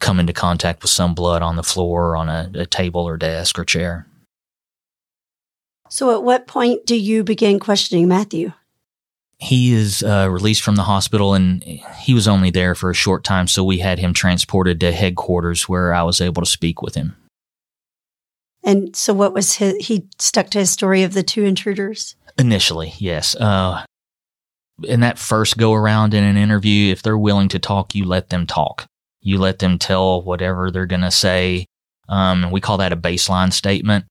come 0.00 0.20
into 0.20 0.32
contact 0.32 0.82
with 0.82 0.90
some 0.90 1.14
blood 1.14 1.42
on 1.42 1.56
the 1.56 1.62
floor, 1.62 2.16
on 2.16 2.28
a, 2.28 2.50
a 2.54 2.66
table 2.66 3.02
or 3.02 3.16
desk 3.16 3.58
or 3.58 3.64
chair. 3.64 4.06
So, 5.88 6.10
at 6.14 6.22
what 6.22 6.46
point 6.46 6.86
do 6.86 6.96
you 6.96 7.22
begin 7.22 7.58
questioning 7.58 8.08
Matthew? 8.08 8.52
He 9.38 9.74
is 9.74 10.02
uh, 10.02 10.28
released 10.30 10.62
from 10.62 10.76
the 10.76 10.84
hospital 10.84 11.34
and 11.34 11.62
he 11.64 12.14
was 12.14 12.28
only 12.28 12.50
there 12.50 12.74
for 12.74 12.90
a 12.90 12.94
short 12.94 13.24
time, 13.24 13.48
so 13.48 13.64
we 13.64 13.78
had 13.78 13.98
him 13.98 14.14
transported 14.14 14.80
to 14.80 14.92
headquarters 14.92 15.68
where 15.68 15.92
I 15.92 16.02
was 16.04 16.20
able 16.20 16.42
to 16.42 16.48
speak 16.48 16.80
with 16.80 16.94
him. 16.94 17.16
And 18.62 18.94
so, 18.94 19.12
what 19.12 19.34
was 19.34 19.56
his? 19.56 19.86
He 19.86 20.06
stuck 20.18 20.50
to 20.50 20.60
his 20.60 20.70
story 20.70 21.02
of 21.02 21.12
the 21.12 21.22
two 21.22 21.44
intruders? 21.44 22.14
Initially, 22.38 22.94
yes. 22.98 23.34
Uh, 23.34 23.84
in 24.84 25.00
that 25.00 25.18
first 25.18 25.58
go 25.58 25.74
around 25.74 26.14
in 26.14 26.24
an 26.24 26.36
interview, 26.36 26.92
if 26.92 27.02
they're 27.02 27.18
willing 27.18 27.48
to 27.48 27.58
talk, 27.58 27.94
you 27.94 28.04
let 28.04 28.30
them 28.30 28.46
talk. 28.46 28.86
You 29.22 29.38
let 29.38 29.60
them 29.60 29.78
tell 29.78 30.22
whatever 30.22 30.70
they're 30.70 30.86
going 30.86 31.02
to 31.02 31.10
say. 31.10 31.66
Um, 32.08 32.50
we 32.50 32.60
call 32.60 32.78
that 32.78 32.92
a 32.92 32.96
baseline 32.96 33.52
statement. 33.52 34.04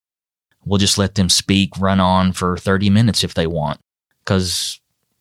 We'll 0.66 0.80
just 0.80 0.98
let 0.98 1.16
them 1.16 1.30
speak, 1.30 1.78
run 1.78 2.00
on 2.00 2.34
for 2.34 2.58
30 2.58 2.90
minutes 2.90 3.24
if 3.24 3.34
they 3.34 3.48
want. 3.48 3.80
Because 4.24 4.80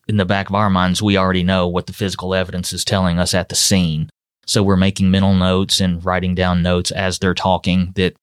in 0.09 0.17
the 0.17 0.25
back 0.25 0.49
of 0.49 0.55
our 0.55 0.71
minds, 0.71 1.03
we 1.03 1.17
already 1.17 1.43
know 1.43 1.67
what 1.67 1.87
the 1.87 1.93
physical 1.93 2.35
evidence 2.35 2.73
is 2.73 2.85
telling 2.85 3.19
us 3.19 3.35
at 3.35 3.49
the 3.49 3.55
scene. 3.55 4.11
So 4.47 4.63
we're 4.63 4.77
making 4.77 5.11
mental 5.11 5.35
notes 5.35 5.81
and 5.81 6.05
writing 6.05 6.35
down 6.35 6.63
notes 6.63 6.91
as 6.91 7.19
they're 7.19 7.35
talking 7.35 7.93
that 7.97 8.17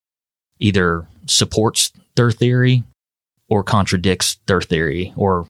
either 0.58 1.06
supports 1.26 1.92
their 2.16 2.30
theory 2.30 2.84
or 3.48 3.62
contradicts 3.62 4.38
their 4.46 4.60
theory 4.60 5.12
or 5.16 5.46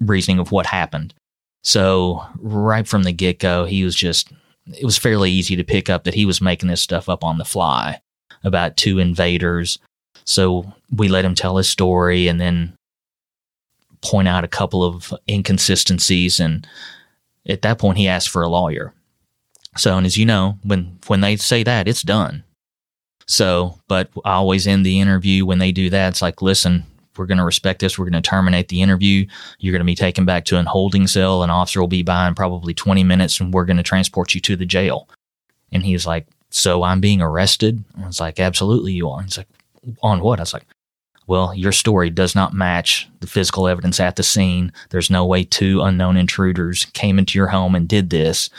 reasoning 0.00 0.38
of 0.38 0.52
what 0.52 0.66
happened. 0.66 1.14
So 1.62 2.24
right 2.38 2.86
from 2.86 3.02
the 3.02 3.12
get 3.12 3.38
go, 3.38 3.64
he 3.64 3.84
was 3.84 3.94
just 3.94 4.32
it 4.78 4.84
was 4.84 4.98
fairly 4.98 5.30
easy 5.30 5.56
to 5.56 5.64
pick 5.64 5.88
up 5.88 6.04
that 6.04 6.14
he 6.14 6.26
was 6.26 6.40
making 6.40 6.68
this 6.68 6.80
stuff 6.80 7.08
up 7.08 7.24
on 7.24 7.38
the 7.38 7.44
fly 7.44 8.00
about 8.44 8.76
two 8.76 8.98
invaders. 8.98 9.78
So 10.24 10.72
we 10.94 11.08
let 11.08 11.24
him 11.24 11.34
tell 11.34 11.56
his 11.56 11.68
story 11.68 12.28
and 12.28 12.40
then 12.40 12.74
point 14.02 14.28
out 14.28 14.44
a 14.44 14.48
couple 14.48 14.82
of 14.82 15.14
inconsistencies. 15.28 16.40
And 16.40 16.66
at 17.46 17.62
that 17.62 17.78
point, 17.78 17.98
he 17.98 18.08
asked 18.08 18.28
for 18.28 18.42
a 18.42 18.48
lawyer. 18.48 18.94
So, 19.76 19.96
and 19.96 20.06
as 20.06 20.16
you 20.16 20.26
know, 20.26 20.58
when 20.64 20.98
when 21.06 21.20
they 21.20 21.36
say 21.36 21.62
that, 21.62 21.86
it's 21.86 22.02
done. 22.02 22.44
So, 23.26 23.78
but 23.86 24.10
I 24.24 24.32
always 24.32 24.66
end 24.66 24.84
the 24.84 25.00
interview 25.00 25.46
when 25.46 25.60
they 25.60 25.70
do 25.70 25.90
that. 25.90 26.08
It's 26.08 26.22
like, 26.22 26.42
listen, 26.42 26.84
we're 27.16 27.26
going 27.26 27.38
to 27.38 27.44
respect 27.44 27.80
this. 27.80 27.98
We're 27.98 28.08
going 28.08 28.22
to 28.22 28.28
terminate 28.28 28.68
the 28.68 28.82
interview. 28.82 29.26
You're 29.58 29.72
going 29.72 29.80
to 29.80 29.84
be 29.84 29.94
taken 29.94 30.24
back 30.24 30.44
to 30.46 30.58
an 30.58 30.66
holding 30.66 31.06
cell. 31.06 31.42
An 31.42 31.50
officer 31.50 31.80
will 31.80 31.88
be 31.88 32.02
by 32.02 32.28
in 32.28 32.34
probably 32.34 32.74
20 32.74 33.04
minutes 33.04 33.40
and 33.40 33.52
we're 33.52 33.64
going 33.64 33.76
to 33.76 33.82
transport 33.82 34.34
you 34.34 34.40
to 34.42 34.56
the 34.56 34.66
jail. 34.66 35.08
And 35.72 35.84
he's 35.84 36.06
like, 36.06 36.26
So 36.50 36.82
I'm 36.82 37.00
being 37.00 37.20
arrested? 37.20 37.84
I 38.00 38.06
was 38.06 38.20
like, 38.20 38.40
Absolutely, 38.40 38.92
you 38.92 39.08
are. 39.08 39.22
He's 39.22 39.38
like, 39.38 39.48
On 40.02 40.20
what? 40.20 40.38
I 40.38 40.42
was 40.42 40.54
like, 40.54 40.66
Well, 41.26 41.54
your 41.54 41.72
story 41.72 42.10
does 42.10 42.34
not 42.34 42.54
match 42.54 43.08
the 43.20 43.26
physical 43.26 43.68
evidence 43.68 44.00
at 44.00 44.16
the 44.16 44.22
scene. 44.22 44.72
There's 44.90 45.10
no 45.10 45.26
way 45.26 45.44
two 45.44 45.82
unknown 45.82 46.16
intruders 46.16 46.86
came 46.86 47.18
into 47.18 47.38
your 47.38 47.48
home 47.48 47.74
and 47.74 47.88
did 47.88 48.10
this. 48.10 48.50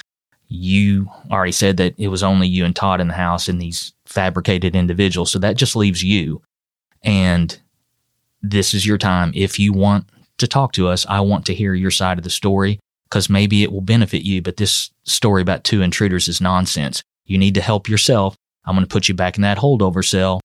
You 0.47 1.09
already 1.31 1.53
said 1.53 1.77
that 1.77 1.95
it 1.97 2.09
was 2.09 2.23
only 2.23 2.47
you 2.47 2.65
and 2.65 2.75
Todd 2.75 2.99
in 2.99 3.07
the 3.07 3.13
house 3.13 3.47
and 3.47 3.61
these 3.61 3.93
fabricated 4.05 4.75
individuals. 4.75 5.31
So 5.31 5.39
that 5.39 5.55
just 5.55 5.77
leaves 5.77 6.03
you. 6.03 6.41
And 7.03 7.57
this 8.41 8.73
is 8.73 8.85
your 8.85 8.97
time. 8.97 9.31
If 9.35 9.59
you 9.59 9.73
want 9.73 10.05
to 10.37 10.47
talk 10.47 10.73
to 10.73 10.87
us, 10.87 11.05
I 11.07 11.21
want 11.21 11.45
to 11.45 11.53
hear 11.53 11.73
your 11.73 11.91
side 11.91 12.17
of 12.17 12.23
the 12.23 12.29
story 12.29 12.79
because 13.09 13.29
maybe 13.29 13.63
it 13.63 13.71
will 13.71 13.81
benefit 13.81 14.23
you. 14.23 14.41
But 14.41 14.57
this 14.57 14.89
story 15.03 15.41
about 15.41 15.63
two 15.63 15.81
intruders 15.81 16.27
is 16.27 16.41
nonsense. 16.41 17.01
You 17.25 17.37
need 17.37 17.55
to 17.55 17.61
help 17.61 17.87
yourself. 17.87 18.35
I'm 18.65 18.75
going 18.75 18.85
to 18.85 18.93
put 18.93 19.07
you 19.07 19.15
back 19.15 19.37
in 19.37 19.41
that 19.43 19.57
holdover 19.57 20.05
cell. 20.05 20.41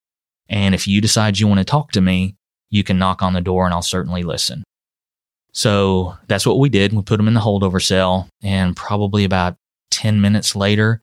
And 0.48 0.74
if 0.74 0.86
you 0.86 1.00
decide 1.00 1.38
you 1.38 1.48
want 1.48 1.58
to 1.58 1.64
talk 1.64 1.92
to 1.92 2.00
me, 2.00 2.36
you 2.70 2.84
can 2.84 2.98
knock 2.98 3.22
on 3.22 3.32
the 3.32 3.40
door 3.40 3.64
and 3.64 3.74
I'll 3.74 3.82
certainly 3.82 4.22
listen. 4.22 4.62
So 5.52 6.16
that's 6.28 6.46
what 6.46 6.58
we 6.58 6.68
did. 6.68 6.92
We 6.92 7.02
put 7.02 7.18
him 7.18 7.28
in 7.28 7.34
the 7.34 7.40
holdover 7.40 7.82
cell. 7.82 8.28
And 8.42 8.76
probably 8.76 9.24
about 9.24 9.56
10 9.90 10.20
minutes 10.20 10.54
later, 10.54 11.00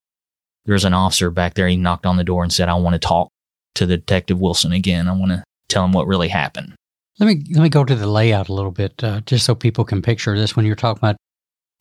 there's 0.66 0.86
an 0.86 0.94
officer 0.94 1.30
back 1.30 1.56
there. 1.56 1.68
He 1.68 1.76
knocked 1.76 2.06
on 2.06 2.18
the 2.18 2.24
door 2.24 2.44
and 2.44 2.54
said, 2.54 2.70
I 2.70 2.76
want 2.76 2.94
to 2.94 3.00
talk 3.00 3.30
to 3.76 3.86
the 3.86 3.98
Detective 3.98 4.40
Wilson 4.40 4.72
again. 4.72 5.08
I 5.08 5.14
want 5.14 5.32
to 5.32 5.44
tell 5.68 5.84
him 5.84 5.92
what 5.92 6.08
really 6.08 6.30
happened. 6.30 6.76
Let 7.19 7.28
me 7.28 7.43
let 7.54 7.63
me 7.63 7.69
go 7.69 7.84
to 7.84 7.95
the 7.95 8.08
layout 8.08 8.49
a 8.49 8.54
little 8.54 8.71
bit, 8.71 9.04
uh, 9.04 9.21
just 9.21 9.45
so 9.45 9.54
people 9.56 9.86
can 9.86 10.02
picture 10.02 10.38
this. 10.38 10.56
When 10.56 10.65
you're 10.65 10.76
talking 10.76 10.99
about 10.99 11.17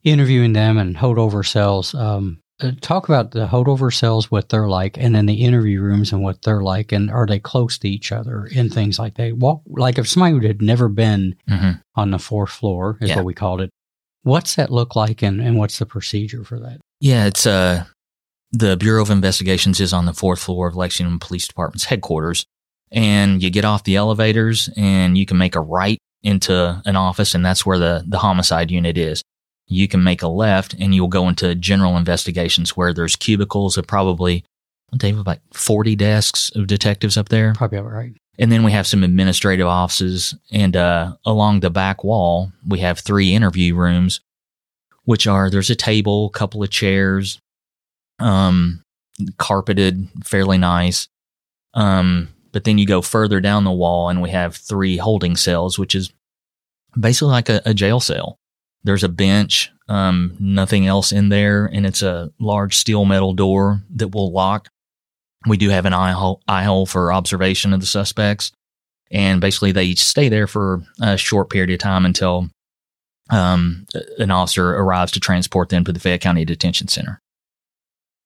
interviewing 0.05 0.53
them 0.53 0.79
and 0.79 0.97
holdover 0.97 1.47
cells, 1.47 1.95
um, 1.95 2.41
uh, 2.61 2.73
talk 2.81 3.09
about 3.09 3.31
the 3.31 3.47
holdover 3.47 3.93
cells, 3.93 4.31
what 4.31 4.51
they're 4.51 4.69
like, 4.69 4.99
and 4.99 5.15
then 5.15 5.27
the 5.27 5.43
interview 5.43 5.81
rooms 5.81 6.13
and 6.13 6.23
what 6.23 6.43
they're 6.43 6.63
like, 6.63 6.93
and 6.93 7.11
are 7.11 7.27
they 7.27 7.39
close 7.39 7.79
to 7.79 7.89
each 7.89 8.13
other 8.13 8.49
and 8.55 8.73
things 8.73 8.99
like 8.99 9.15
that. 9.15 9.37
Walk 9.39 9.63
like 9.67 9.99
if 9.99 10.09
somebody 10.09 10.47
had 10.47 10.61
never 10.61 10.89
been 10.89 11.35
mm-hmm. 11.49 11.73
on 11.95 12.11
the 12.11 12.19
fourth 12.19 12.51
floor, 12.51 12.99
is 13.01 13.09
yeah. 13.09 13.17
what 13.17 13.25
we 13.25 13.35
called 13.35 13.61
it. 13.63 13.71
What's 14.25 14.55
that 14.57 14.71
look 14.71 14.95
like, 14.95 15.23
and, 15.23 15.41
and 15.41 15.57
what's 15.57 15.79
the 15.79 15.87
procedure 15.87 16.45
for 16.45 16.61
that? 16.61 16.79
Yeah, 17.01 17.27
it's 17.27 17.47
uh 17.47 17.85
the 18.53 18.77
Bureau 18.77 19.01
of 19.01 19.11
Investigations 19.11 19.81
is 19.81 19.95
on 19.95 20.05
the 20.05 20.13
fourth 20.13 20.41
floor 20.41 20.69
of 20.69 20.77
Lexington 20.77 21.19
Police 21.19 21.49
Department's 21.49 21.87
headquarters 21.87 22.45
and 22.93 23.43
you 23.43 23.51
get 23.51 23.65
off 23.65 23.85
the 23.85 23.97
elevators 23.97 24.69
and 24.77 25.17
you 25.17 25.27
can 25.27 25.39
make 25.39 25.57
a 25.57 25.61
right 25.61 25.99
into 26.23 26.81
an 26.85 26.95
office 26.95 27.35
and 27.35 27.45
that's 27.45 27.67
where 27.67 27.79
the, 27.79 28.05
the 28.07 28.19
homicide 28.19 28.71
unit 28.71 28.97
is. 28.97 29.23
You 29.67 29.89
can 29.89 30.05
make 30.05 30.23
a 30.23 30.29
left 30.29 30.75
and 30.75 30.95
you'll 30.95 31.09
go 31.09 31.29
into 31.29 31.55
general 31.55 31.97
investigations 31.97 32.77
where 32.77 32.93
there's 32.93 33.17
cubicles 33.17 33.79
of 33.79 33.87
probably, 33.87 34.45
David, 34.95 35.27
like 35.27 35.41
40 35.55 35.97
desks 35.97 36.55
of 36.55 36.67
detectives 36.67 37.17
up 37.17 37.31
there. 37.31 37.55
Probably 37.55 37.79
about 37.79 37.93
right. 37.93 38.13
And 38.39 38.53
then 38.53 38.63
we 38.63 38.73
have 38.73 38.87
some 38.87 39.03
administrative 39.03 39.67
offices 39.67 40.35
and 40.51 40.77
uh, 40.77 41.17
along 41.25 41.61
the 41.61 41.71
back 41.71 42.05
wall, 42.05 42.53
we 42.67 42.81
have 42.81 42.99
three 42.99 43.35
interview 43.35 43.75
rooms, 43.75 44.21
which 45.05 45.27
are, 45.27 45.49
there's 45.49 45.71
a 45.71 45.77
table, 45.77 46.27
a 46.27 46.39
couple 46.39 46.63
of 46.63 46.71
chairs, 46.71 47.41
um, 48.19 48.83
carpeted, 49.39 50.09
fairly 50.25 50.59
nice. 50.59 51.09
Um, 51.75 52.29
but 52.53 52.65
then 52.65 52.79
you 52.79 52.87
go 52.87 53.03
further 53.03 53.41
down 53.41 53.65
the 53.65 53.73
wall 53.73 54.09
and 54.09 54.23
we 54.23 54.31
have 54.31 54.55
three 54.55 54.99
holding 54.99 55.37
cells, 55.37 55.79
which 55.79 55.95
is 55.95 56.13
basically 56.99 57.33
like 57.33 57.49
a, 57.49 57.63
a 57.65 57.75
jail 57.75 58.01
cell. 58.01 58.39
There's 58.85 59.05
a 59.05 59.09
bench, 59.09 59.71
um, 59.89 60.37
nothing 60.39 60.87
else 60.87 61.13
in 61.13 61.29
there, 61.29 61.67
and 61.67 61.87
it's 61.87 62.03
a 62.03 62.31
large 62.39 62.77
steel 62.77 63.05
metal 63.05 63.33
door 63.33 63.83
that 63.95 64.15
will 64.15 64.33
lock. 64.33 64.69
We 65.47 65.57
do 65.57 65.71
have 65.71 65.87
an 65.87 65.95
eye 65.95 66.13
hole, 66.13 66.43
eye 66.47 66.65
hole 66.65 66.87
for 66.87 67.13
observation 67.13 67.73
of 67.73 67.81
the 67.81 67.87
suspects, 67.87 68.53
and 69.11 69.41
basically 69.41 69.73
they 69.73 69.95
stay 69.95 70.29
there 70.29 70.47
for 70.47 70.83
a 71.01 71.17
short 71.17 71.51
period 71.51 71.71
of 71.71 71.79
time 71.79 72.05
until 72.05 72.51
um, 73.31 73.87
an 74.19 74.31
officer 74.31 74.71
arrives 74.71 75.13
to 75.13 75.21
transport 75.21 75.69
them 75.69 75.85
to 75.85 75.93
the 75.93 76.01
Fayette 76.01 76.21
County 76.21 76.45
Detention 76.45 76.89
Center. 76.89 77.21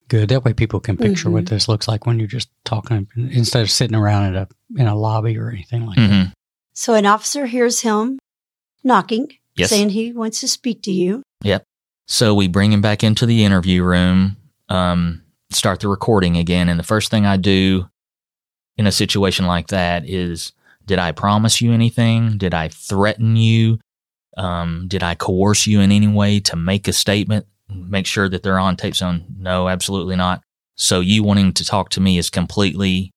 Good. 0.09 0.29
That 0.29 0.45
way 0.45 0.53
people 0.53 0.79
can 0.79 0.97
picture 0.97 1.25
mm-hmm. 1.25 1.33
what 1.33 1.47
this 1.47 1.69
looks 1.69 1.89
like 1.89 2.07
when 2.07 2.19
you're 2.19 2.29
just 2.29 2.49
talking 2.65 3.09
instead 3.17 3.63
of 3.63 3.71
sitting 3.71 3.97
around 3.97 4.27
in 4.27 4.37
a 4.37 4.49
in 4.77 4.87
a 4.87 4.95
lobby 4.95 5.37
or 5.37 5.51
anything 5.51 5.87
like 5.87 5.99
mm-hmm. 5.99 6.13
that. 6.13 6.33
So 6.75 6.95
an 6.95 7.07
officer 7.07 7.47
hears 7.47 7.81
him 7.81 8.19
knocking, 8.85 9.33
yes. 9.57 9.71
saying 9.71 9.91
he 9.91 10.13
wants 10.13 10.41
to 10.41 10.49
speak 10.49 10.83
to 10.83 10.93
you. 10.93 11.23
Yep. 11.43 11.65
So 12.07 12.35
we 12.35 12.47
bring 12.47 12.73
him 12.73 12.81
back 12.81 13.03
into 13.03 13.27
the 13.27 13.45
interview 13.45 13.83
room, 13.83 14.37
um, 14.69 15.23
start 15.51 15.81
the 15.81 15.89
recording 15.89 16.37
again, 16.37 16.69
and 16.69 16.79
the 16.79 16.85
first 16.85 17.11
thing 17.11 17.27
I 17.27 17.37
do 17.37 17.89
in 18.77 18.87
a 18.87 18.93
situation 18.93 19.47
like 19.47 19.69
that 19.69 20.09
is 20.09 20.53
did 20.85 21.01
I 21.01 21.11
promise 21.13 21.61
you 21.61 21.73
anything? 21.73 22.39
Did 22.39 22.55
I 22.55 22.69
threaten 22.69 23.35
you? 23.35 23.81
Um, 24.37 24.85
did 24.87 25.03
I 25.03 25.15
coerce 25.15 25.67
you 25.67 25.81
in 25.81 25.91
any 25.91 26.07
way 26.07 26.39
to 26.41 26.57
make 26.57 26.87
a 26.87 26.93
statement? 26.93 27.47
Make 27.69 28.07
sure 28.07 28.29
that 28.29 28.43
they're 28.43 28.59
on 28.59 28.77
tape 28.77 28.95
zone. 28.95 29.25
No, 29.39 29.69
absolutely 29.69 30.17
not. 30.17 30.43
So 30.77 31.01
you 31.01 31.23
wanting 31.23 31.53
to 31.55 31.65
talk 31.65 31.91
to 31.91 32.01
me 32.01 32.19
is 32.19 32.31
completely 32.31 33.11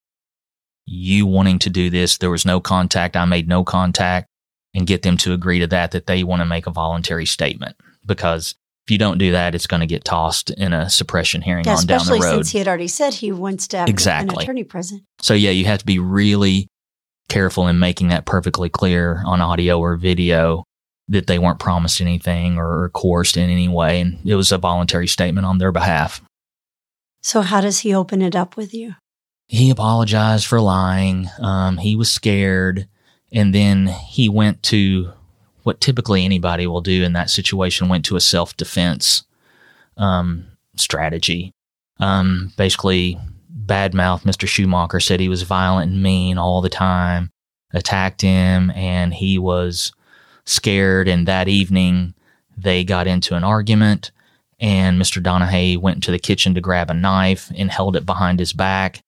you 0.86 1.26
wanting 1.26 1.60
to 1.60 1.70
do 1.70 1.90
this. 1.90 2.18
There 2.18 2.32
was 2.32 2.46
no 2.46 2.60
contact. 2.60 3.16
I 3.16 3.26
made 3.26 3.48
no 3.48 3.64
contact 3.64 4.28
and 4.74 4.88
get 4.88 5.04
them 5.04 5.18
to 5.18 5.34
agree 5.34 5.60
to 5.60 5.68
that, 5.68 5.92
that 5.92 6.08
they 6.08 6.24
want 6.24 6.42
to 6.42 6.46
make 6.46 6.68
a 6.68 6.72
voluntary 6.72 7.26
statement 7.26 7.76
because 8.06 8.56
if 8.88 8.92
you 8.92 8.98
don't 8.98 9.20
do 9.20 9.32
that, 9.34 9.54
it's 9.54 9.68
going 9.68 9.82
to 9.82 9.88
get 9.88 10.04
tossed 10.04 10.50
in 10.50 10.74
a 10.74 10.90
suppression 10.90 11.42
hearing 11.42 11.66
yeah, 11.66 11.76
on 11.76 11.86
down 11.86 12.06
the 12.06 12.14
road. 12.14 12.18
Especially 12.20 12.38
since 12.38 12.50
he 12.52 12.58
had 12.58 12.68
already 12.68 12.88
said 12.88 13.14
he 13.14 13.32
wants 13.32 13.68
to 13.68 13.78
have 13.78 13.90
Exactly. 13.90 14.36
an 14.38 14.42
attorney 14.42 14.64
present. 14.64 15.04
So 15.22 15.36
yeah, 15.36 15.52
you 15.52 15.66
have 15.66 15.80
to 15.80 15.86
be 15.86 16.00
really 16.00 16.68
careful 17.28 17.68
in 17.68 17.78
making 17.78 18.08
that 18.08 18.26
perfectly 18.26 18.70
clear 18.70 19.22
on 19.26 19.42
audio 19.42 19.80
or 19.80 19.96
video 19.96 20.64
that 21.10 21.28
they 21.28 21.40
weren't 21.40 21.60
promised 21.60 22.00
anything 22.00 22.58
or 22.58 22.90
coerced 22.94 23.36
in 23.36 23.50
any 23.50 23.68
way. 23.68 24.00
And 24.00 24.20
it 24.24 24.36
was 24.36 24.52
a 24.52 24.58
voluntary 24.58 25.08
statement 25.08 25.46
on 25.46 25.58
their 25.58 25.72
behalf. 25.72 26.22
So 27.22 27.42
how 27.42 27.62
does 27.62 27.80
he 27.80 27.94
open 27.94 28.22
it 28.22 28.36
up 28.36 28.56
with 28.56 28.74
you? 28.74 28.96
He 29.48 29.72
apologized 29.72 30.46
for 30.46 30.62
lying. 30.62 31.28
Um, 31.40 31.78
he 31.78 31.96
was 31.96 32.12
scared. 32.12 32.88
And 33.32 33.54
then 33.54 33.88
he 33.88 34.30
went 34.30 34.64
to 34.64 35.12
what 35.64 35.82
typically 35.82 36.24
anybody 36.24 36.68
will 36.68 36.82
do 36.82 37.04
in 37.04 37.14
that 37.14 37.30
situation, 37.30 37.90
went 37.90 38.06
to 38.06 38.16
a 38.16 38.22
self 38.22 38.56
defense 38.56 39.24
um, 39.98 40.46
strategy. 40.76 41.52
Um, 42.00 42.54
basically, 42.58 43.20
badmouth 43.66 44.24
Mr. 44.24 44.48
Schumacher, 44.48 45.00
said 45.00 45.20
he 45.20 45.30
was 45.30 45.42
violent 45.42 45.92
and 45.92 46.02
mean 46.02 46.38
all 46.38 46.62
the 46.62 46.70
time, 46.70 47.30
attacked 47.74 48.22
him, 48.22 48.72
and 48.72 49.14
he 49.14 49.38
was 49.38 49.92
scared. 50.50 51.08
And 51.08 51.28
that 51.28 51.48
evening, 51.48 52.14
they 52.58 52.84
got 52.84 53.08
into 53.08 53.36
an 53.36 53.44
argument, 53.44 54.12
and 54.60 55.02
Mr. 55.02 55.22
Donahue 55.22 55.80
went 55.80 55.98
into 55.98 56.12
the 56.12 56.20
kitchen 56.20 56.54
to 56.54 56.62
grab 56.62 56.90
a 56.90 56.94
knife 56.94 57.52
and 57.56 57.72
held 57.72 57.96
it 57.96 58.06
behind 58.06 58.40
his 58.40 58.54
back 58.54 59.02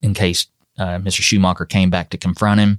in 0.00 0.14
case 0.14 0.46
uh, 0.78 0.98
Mr. 0.98 1.20
Schumacher 1.20 1.66
came 1.66 1.90
back 1.90 2.10
to 2.10 2.18
confront 2.18 2.60
him. 2.60 2.78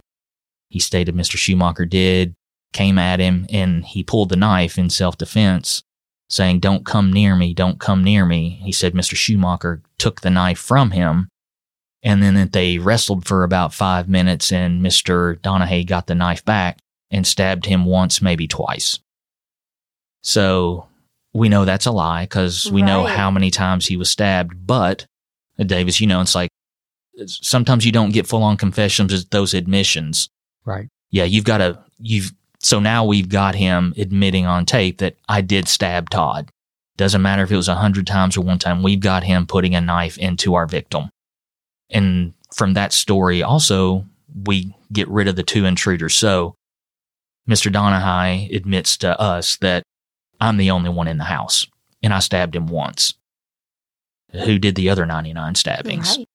He 0.70 0.80
stated 0.80 1.16
Mr. 1.16 1.38
Schumacher 1.38 1.86
did, 1.86 2.34
came 2.74 2.98
at 2.98 3.20
him, 3.20 3.46
and 3.50 3.86
he 3.86 4.04
pulled 4.04 4.30
the 4.30 4.36
knife 4.36 4.78
in 4.78 4.90
self 4.90 5.18
defense, 5.18 5.84
saying, 6.30 6.60
Don't 6.60 6.86
come 6.86 7.14
near 7.14 7.36
me, 7.36 7.54
don't 7.54 7.80
come 7.80 8.04
near 8.04 8.26
me. 8.26 8.60
He 8.64 8.72
said 8.72 8.94
Mr. 8.94 9.16
Schumacher 9.16 9.82
took 9.98 10.22
the 10.22 10.30
knife 10.30 10.60
from 10.60 10.92
him. 10.92 11.30
And 12.04 12.22
then 12.22 12.36
that 12.36 12.52
they 12.52 12.78
wrestled 12.78 13.26
for 13.26 13.44
about 13.44 13.74
five 13.74 14.08
minutes, 14.08 14.52
and 14.52 14.84
Mr. 14.84 15.42
Donahue 15.42 15.86
got 15.86 16.08
the 16.08 16.14
knife 16.16 16.44
back 16.46 16.78
and 17.12 17.26
stabbed 17.26 17.66
him 17.66 17.86
once, 17.86 18.22
maybe 18.22 18.48
twice. 18.48 19.00
So 20.24 20.88
we 21.34 21.50
know 21.50 21.66
that's 21.66 21.86
a 21.86 21.92
lie 21.92 22.24
because 22.24 22.72
we 22.72 22.82
know 22.82 23.06
how 23.06 23.30
many 23.30 23.52
times 23.52 23.86
he 23.86 23.98
was 23.98 24.10
stabbed. 24.10 24.66
But 24.66 25.06
David, 25.58 26.00
you 26.00 26.08
know, 26.08 26.22
it's 26.22 26.36
like 26.36 26.50
sometimes 27.26 27.86
you 27.86 27.92
don't 27.92 28.14
get 28.14 28.28
full 28.28 28.44
on 28.44 28.58
confessions, 28.58 29.14
it's 29.14 29.26
those 29.26 29.54
admissions. 29.54 30.30
Right. 30.66 30.88
Yeah, 31.12 31.26
you've 31.26 31.46
got 31.46 31.60
to, 31.60 31.80
you've, 32.00 32.34
so 32.60 32.80
now 32.80 33.06
we've 33.06 33.30
got 33.30 33.56
him 33.56 33.94
admitting 33.98 34.46
on 34.46 34.66
tape 34.66 34.98
that 34.98 35.16
I 35.30 35.42
did 35.42 35.68
stab 35.68 36.10
Todd. 36.10 36.50
Doesn't 36.98 37.22
matter 37.22 37.44
if 37.44 37.52
it 37.52 37.58
was 37.58 37.68
a 37.68 37.76
hundred 37.76 38.08
times 38.08 38.38
or 38.38 38.42
one 38.42 38.58
time, 38.58 38.82
we've 38.82 39.00
got 39.00 39.24
him 39.24 39.46
putting 39.46 39.76
a 39.76 39.82
knife 39.82 40.18
into 40.18 40.56
our 40.56 40.66
victim. 40.66 41.10
And 41.92 42.34
from 42.54 42.74
that 42.74 42.94
story, 42.94 43.44
also, 43.44 44.06
we 44.46 44.74
get 44.92 45.08
rid 45.10 45.28
of 45.28 45.36
the 45.36 45.44
two 45.44 45.66
intruders. 45.66 46.16
So 46.16 46.56
Mr. 47.50 47.72
Donahue 47.72 48.50
admits 48.56 48.98
to 48.98 49.20
us 49.20 49.58
that 49.58 49.84
I'm 50.40 50.58
the 50.58 50.72
only 50.72 50.90
one 50.90 51.08
in 51.08 51.18
the 51.18 51.26
house 51.26 51.68
and 52.02 52.14
I 52.14 52.20
stabbed 52.20 52.56
him 52.56 52.68
once. 52.68 53.14
Who 54.32 54.60
did 54.60 54.76
the 54.76 54.90
other 54.90 55.06
99 55.06 55.56
stabbings? 55.56 56.18
Right. 56.18 56.28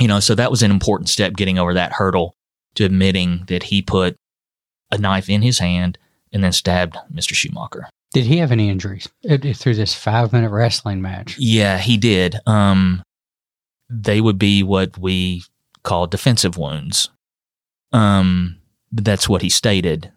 You 0.00 0.08
know, 0.08 0.20
so 0.20 0.34
that 0.34 0.50
was 0.50 0.62
an 0.62 0.70
important 0.70 1.08
step 1.08 1.34
getting 1.34 1.58
over 1.58 1.74
that 1.74 1.92
hurdle 1.92 2.34
to 2.74 2.84
admitting 2.84 3.44
that 3.48 3.64
he 3.64 3.82
put 3.82 4.16
a 4.90 4.98
knife 4.98 5.28
in 5.28 5.42
his 5.42 5.58
hand 5.58 5.98
and 6.32 6.42
then 6.42 6.52
stabbed 6.52 6.96
Mr. 7.12 7.34
Schumacher. 7.34 7.88
Did 8.12 8.24
he 8.24 8.38
have 8.38 8.52
any 8.52 8.70
injuries 8.70 9.08
uh, 9.28 9.36
through 9.54 9.74
this 9.74 9.94
five 9.94 10.32
minute 10.32 10.50
wrestling 10.50 11.02
match? 11.02 11.36
Yeah, 11.38 11.78
he 11.78 11.96
did. 11.96 12.36
Um, 12.46 13.02
they 13.90 14.20
would 14.20 14.38
be 14.38 14.62
what 14.62 14.96
we 14.98 15.42
call 15.82 16.06
defensive 16.06 16.56
wounds. 16.56 17.10
Um, 17.92 18.58
that's 18.92 19.28
what 19.28 19.42
he 19.42 19.50
stated. 19.50 20.10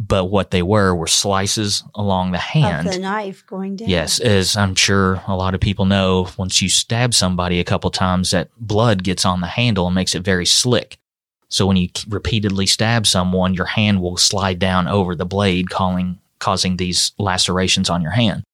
But 0.00 0.26
what 0.26 0.52
they 0.52 0.62
were 0.62 0.94
were 0.94 1.08
slices 1.08 1.82
along 1.94 2.30
the 2.30 2.38
hand. 2.38 2.86
Of 2.86 2.94
the 2.94 3.00
knife 3.00 3.44
going 3.46 3.76
down. 3.76 3.88
Yes, 3.88 4.20
as 4.20 4.56
I'm 4.56 4.76
sure 4.76 5.22
a 5.26 5.34
lot 5.34 5.54
of 5.54 5.60
people 5.60 5.86
know, 5.86 6.28
once 6.36 6.62
you 6.62 6.68
stab 6.68 7.14
somebody 7.14 7.58
a 7.58 7.64
couple 7.64 7.90
times, 7.90 8.30
that 8.30 8.48
blood 8.58 9.02
gets 9.02 9.24
on 9.24 9.40
the 9.40 9.48
handle 9.48 9.86
and 9.86 9.94
makes 9.94 10.14
it 10.14 10.22
very 10.22 10.46
slick. 10.46 10.98
So 11.48 11.66
when 11.66 11.76
you 11.76 11.88
repeatedly 12.08 12.66
stab 12.66 13.06
someone, 13.06 13.54
your 13.54 13.66
hand 13.66 14.00
will 14.00 14.16
slide 14.16 14.58
down 14.58 14.86
over 14.86 15.14
the 15.14 15.26
blade, 15.26 15.70
calling, 15.70 16.20
causing 16.38 16.76
these 16.76 17.12
lacerations 17.18 17.90
on 17.90 18.02
your 18.02 18.12
hand. 18.12 18.44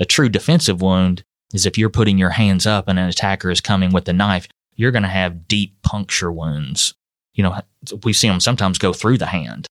A 0.00 0.04
true 0.04 0.28
defensive 0.28 0.80
wound 0.80 1.22
is 1.52 1.66
if 1.66 1.76
you're 1.76 1.90
putting 1.90 2.16
your 2.16 2.30
hands 2.30 2.66
up 2.66 2.88
and 2.88 2.98
an 2.98 3.08
attacker 3.08 3.50
is 3.50 3.60
coming 3.60 3.92
with 3.92 4.08
a 4.08 4.12
knife, 4.12 4.48
you're 4.74 4.90
going 4.90 5.02
to 5.02 5.08
have 5.08 5.46
deep 5.46 5.82
puncture 5.82 6.32
wounds. 6.32 6.94
You 7.34 7.44
know, 7.44 7.60
we 8.04 8.12
see 8.12 8.28
them 8.28 8.40
sometimes 8.40 8.78
go 8.78 8.92
through 8.92 9.18
the 9.18 9.26
hand. 9.26 9.66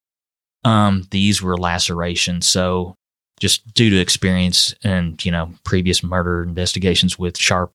Um, 0.63 1.08
these 1.12 1.41
were 1.41 1.58
lacerations. 1.58 2.47
So 2.47 2.95
just 3.43 3.73
due 3.73 3.89
to 3.89 3.99
experience 3.99 4.73
and 4.86 5.23
you 5.26 5.32
know 5.32 5.52
previous 5.65 6.02
murder 6.02 6.43
investigations 6.43 7.19
with 7.19 7.38
sharp 7.38 7.73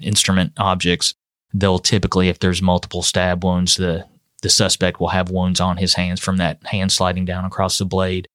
instrument 0.00 0.52
objects 0.56 1.14
they'll 1.52 1.80
typically 1.80 2.28
if 2.28 2.38
there's 2.38 2.62
multiple 2.62 3.02
stab 3.02 3.42
wounds 3.42 3.76
the 3.76 4.06
the 4.42 4.48
suspect 4.48 5.00
will 5.00 5.08
have 5.08 5.28
wounds 5.28 5.60
on 5.60 5.78
his 5.78 5.94
hands 5.94 6.20
from 6.20 6.36
that 6.36 6.64
hand 6.66 6.92
sliding 6.92 7.24
down 7.24 7.44
across 7.44 7.78
the 7.78 7.84
blade 7.84 8.28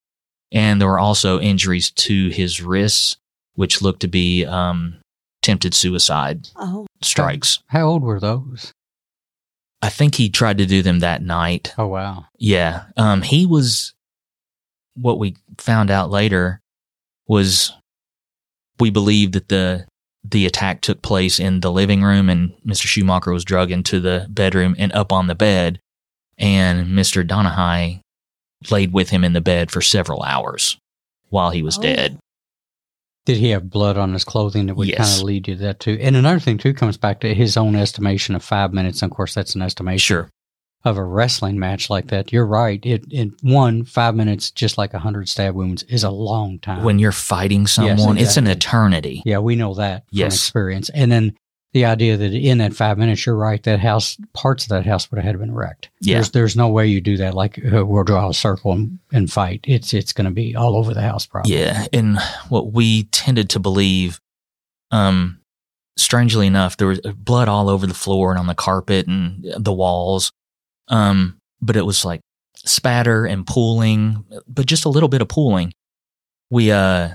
and 0.51 0.81
there 0.81 0.89
were 0.89 0.99
also 0.99 1.39
injuries 1.39 1.91
to 1.91 2.27
his 2.27 2.61
wrists 2.61 3.15
which 3.53 3.81
looked 3.81 4.01
to 4.01 4.09
be 4.09 4.45
um, 4.45 4.97
attempted 5.41 5.73
suicide 5.73 6.49
Oh, 6.57 6.87
strikes 7.01 7.59
How 7.67 7.83
old 7.87 8.03
were 8.03 8.19
those? 8.19 8.73
I 9.81 9.89
think 9.89 10.15
he 10.15 10.29
tried 10.29 10.57
to 10.57 10.65
do 10.65 10.81
them 10.81 10.99
that 10.99 11.21
night 11.21 11.73
Oh, 11.77 11.87
wow. 11.87 12.25
Yeah. 12.37 12.85
Um, 12.97 13.21
he 13.21 13.45
was 13.45 13.93
what 14.95 15.19
we 15.19 15.35
found 15.57 15.91
out 15.91 16.09
later 16.09 16.61
was 17.27 17.73
we 18.79 18.89
believe 18.89 19.33
that 19.33 19.49
the 19.49 19.85
the 20.23 20.45
attack 20.45 20.81
took 20.81 21.01
place 21.03 21.39
in 21.39 21.59
the 21.59 21.71
living 21.71 22.01
room 22.01 22.29
and 22.29 22.51
Mr. 22.65 22.85
Schumacher 22.87 23.31
was 23.31 23.45
drug 23.45 23.69
into 23.71 23.99
the 23.99 24.25
bedroom 24.29 24.75
and 24.79 24.91
up 24.93 25.11
on 25.13 25.27
the 25.27 25.35
bed 25.35 25.79
and 26.37 26.87
Mr. 26.87 27.25
Donahue 27.25 27.99
laid 28.71 28.91
with 28.91 29.09
him 29.11 29.23
in 29.23 29.33
the 29.33 29.41
bed 29.41 29.69
for 29.69 29.81
several 29.81 30.23
hours 30.23 30.77
while 31.29 31.51
he 31.51 31.61
was 31.61 31.77
Oh. 31.77 31.81
dead. 31.81 32.17
Did 33.25 33.37
he 33.37 33.49
have 33.49 33.69
blood 33.69 33.97
on 33.97 34.13
his 34.13 34.23
clothing 34.23 34.67
that 34.67 34.75
would 34.75 34.87
Yes. 34.87 34.97
kind 34.97 35.17
of 35.19 35.23
lead 35.23 35.47
you 35.47 35.55
to 35.55 35.61
that 35.63 35.79
too? 35.79 35.97
And 35.99 36.15
another 36.15 36.39
thing 36.39 36.57
too 36.57 36.73
comes 36.73 36.95
back 36.97 37.19
to 37.21 37.33
his 37.33 37.57
own 37.57 37.75
estimation 37.75 38.35
of 38.35 38.43
five 38.43 38.71
minutes. 38.73 39.01
And 39.01 39.11
of 39.11 39.15
course, 39.15 39.33
that's 39.33 39.55
an 39.55 39.61
estimation 39.63 39.99
Sure. 39.99 40.29
of 40.83 40.97
a 40.97 41.03
wrestling 41.03 41.57
match 41.57 41.89
like 41.89 42.07
that. 42.09 42.31
You're 42.31 42.45
right. 42.45 42.79
It 42.85 43.05
in 43.11 43.33
one 43.41 43.83
five 43.83 44.13
minutes, 44.15 44.51
just 44.51 44.77
like 44.77 44.93
a 44.93 44.99
hundred 44.99 45.27
stab 45.27 45.55
wounds, 45.55 45.81
is 45.83 46.03
a 46.03 46.11
long 46.11 46.59
time. 46.59 46.83
When 46.83 46.99
you're 46.99 47.11
fighting 47.11 47.65
someone, 47.65 48.17
it's 48.19 48.37
an 48.37 48.45
eternity. 48.47 49.23
yeah, 49.25 49.39
we 49.39 49.55
know 49.55 49.73
that 49.73 50.03
from 50.09 50.17
Yes. 50.19 50.35
experience. 50.35 50.89
And 50.89 51.11
then 51.11 51.33
the 51.75 51.83
idea 51.83 52.15
that 52.15 52.31
in 52.31 52.59
that 52.59 52.73
five 52.73 52.97
minutes, 52.97 53.25
you're 53.25 53.35
right. 53.35 53.61
That 53.63 53.81
house, 53.81 54.15
parts 54.31 54.63
of 54.63 54.69
that 54.69 54.85
house 54.85 55.11
would 55.11 55.17
have 55.17 55.25
had 55.25 55.37
been 55.37 55.53
wrecked. 55.53 55.89
Yeah. 55.99 56.15
There's, 56.15 56.31
there's 56.31 56.55
no 56.55 56.69
way 56.69 56.87
you 56.87 57.01
do 57.01 57.17
that. 57.17 57.33
Like 57.33 57.59
uh, 57.65 57.85
we'll 57.85 58.05
draw 58.05 58.29
a 58.29 58.33
circle 58.33 58.71
and, 58.71 58.97
and 59.11 59.29
fight. 59.29 59.59
It's 59.67 59.93
it's 59.93 60.13
going 60.13 60.23
to 60.23 60.31
be 60.31 60.55
all 60.55 60.77
over 60.77 60.93
the 60.93 61.01
house, 61.01 61.25
probably. 61.25 61.53
Yeah, 61.53 61.85
and 61.91 62.17
what 62.47 62.71
we 62.71 63.03
tended 63.03 63.49
to 63.49 63.59
believe, 63.59 64.21
um, 64.91 65.41
strangely 65.97 66.47
enough, 66.47 66.77
there 66.77 66.87
was 66.87 67.01
blood 67.01 67.49
all 67.49 67.67
over 67.67 67.85
the 67.85 67.93
floor 67.93 68.31
and 68.31 68.39
on 68.39 68.47
the 68.47 68.55
carpet 68.55 69.07
and 69.07 69.45
the 69.57 69.73
walls. 69.73 70.31
Um, 70.87 71.39
but 71.61 71.75
it 71.75 71.85
was 71.85 72.05
like 72.05 72.21
spatter 72.55 73.25
and 73.25 73.45
pooling, 73.45 74.23
but 74.47 74.65
just 74.65 74.85
a 74.85 74.89
little 74.89 75.09
bit 75.09 75.21
of 75.21 75.27
pooling. 75.27 75.73
We, 76.49 76.71
uh, 76.71 77.09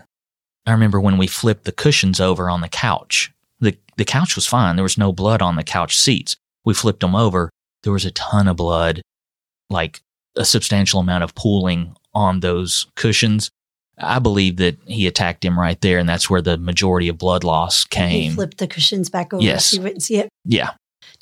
I 0.66 0.70
remember 0.70 1.01
when 1.01 1.16
we 1.16 1.29
flipped 1.29 1.64
the 1.64 1.73
cushions 1.73 2.20
over 2.20 2.51
on 2.51 2.61
the 2.61 2.68
couch. 2.68 3.33
The 3.61 3.77
The 3.96 4.05
couch 4.05 4.35
was 4.37 4.46
fine. 4.46 4.77
There 4.77 4.83
was 4.83 4.99
no 4.99 5.12
blood 5.12 5.42
on 5.42 5.57
the 5.57 5.62
couch 5.64 5.99
seats. 5.99 6.37
We 6.64 6.75
flipped 6.75 7.01
them 7.01 7.14
over. 7.14 7.51
There 7.83 7.92
was 7.92 8.05
a 8.05 8.11
ton 8.11 8.49
of 8.49 8.57
blood, 8.57 9.01
like 9.70 10.01
a 10.37 10.44
substantial 10.44 11.01
amount 11.01 11.25
of 11.25 11.35
pooling 11.35 11.94
on 12.14 12.40
those 12.40 12.87
cushions. 12.96 13.51
I 13.99 14.18
believe 14.18 14.57
that 14.57 14.79
he 14.87 15.07
attacked 15.07 15.44
him 15.44 15.59
right 15.59 15.79
there, 15.81 15.99
and 15.99 16.09
that's 16.09 16.31
where 16.31 16.40
the 16.42 16.57
majority 16.57 17.09
of 17.09 17.18
blood 17.18 17.44
loss 17.44 17.85
came. 17.85 18.31
he 18.31 18.35
flipped 18.35 18.59
the 18.59 18.66
cushions 18.66 19.11
back 19.11 19.33
over 19.35 19.42
Yes. 19.42 19.66
so 19.66 19.77
you 19.77 19.83
wouldn't 19.83 20.03
see 20.03 20.16
it. 20.16 20.29
Yeah, 20.44 20.70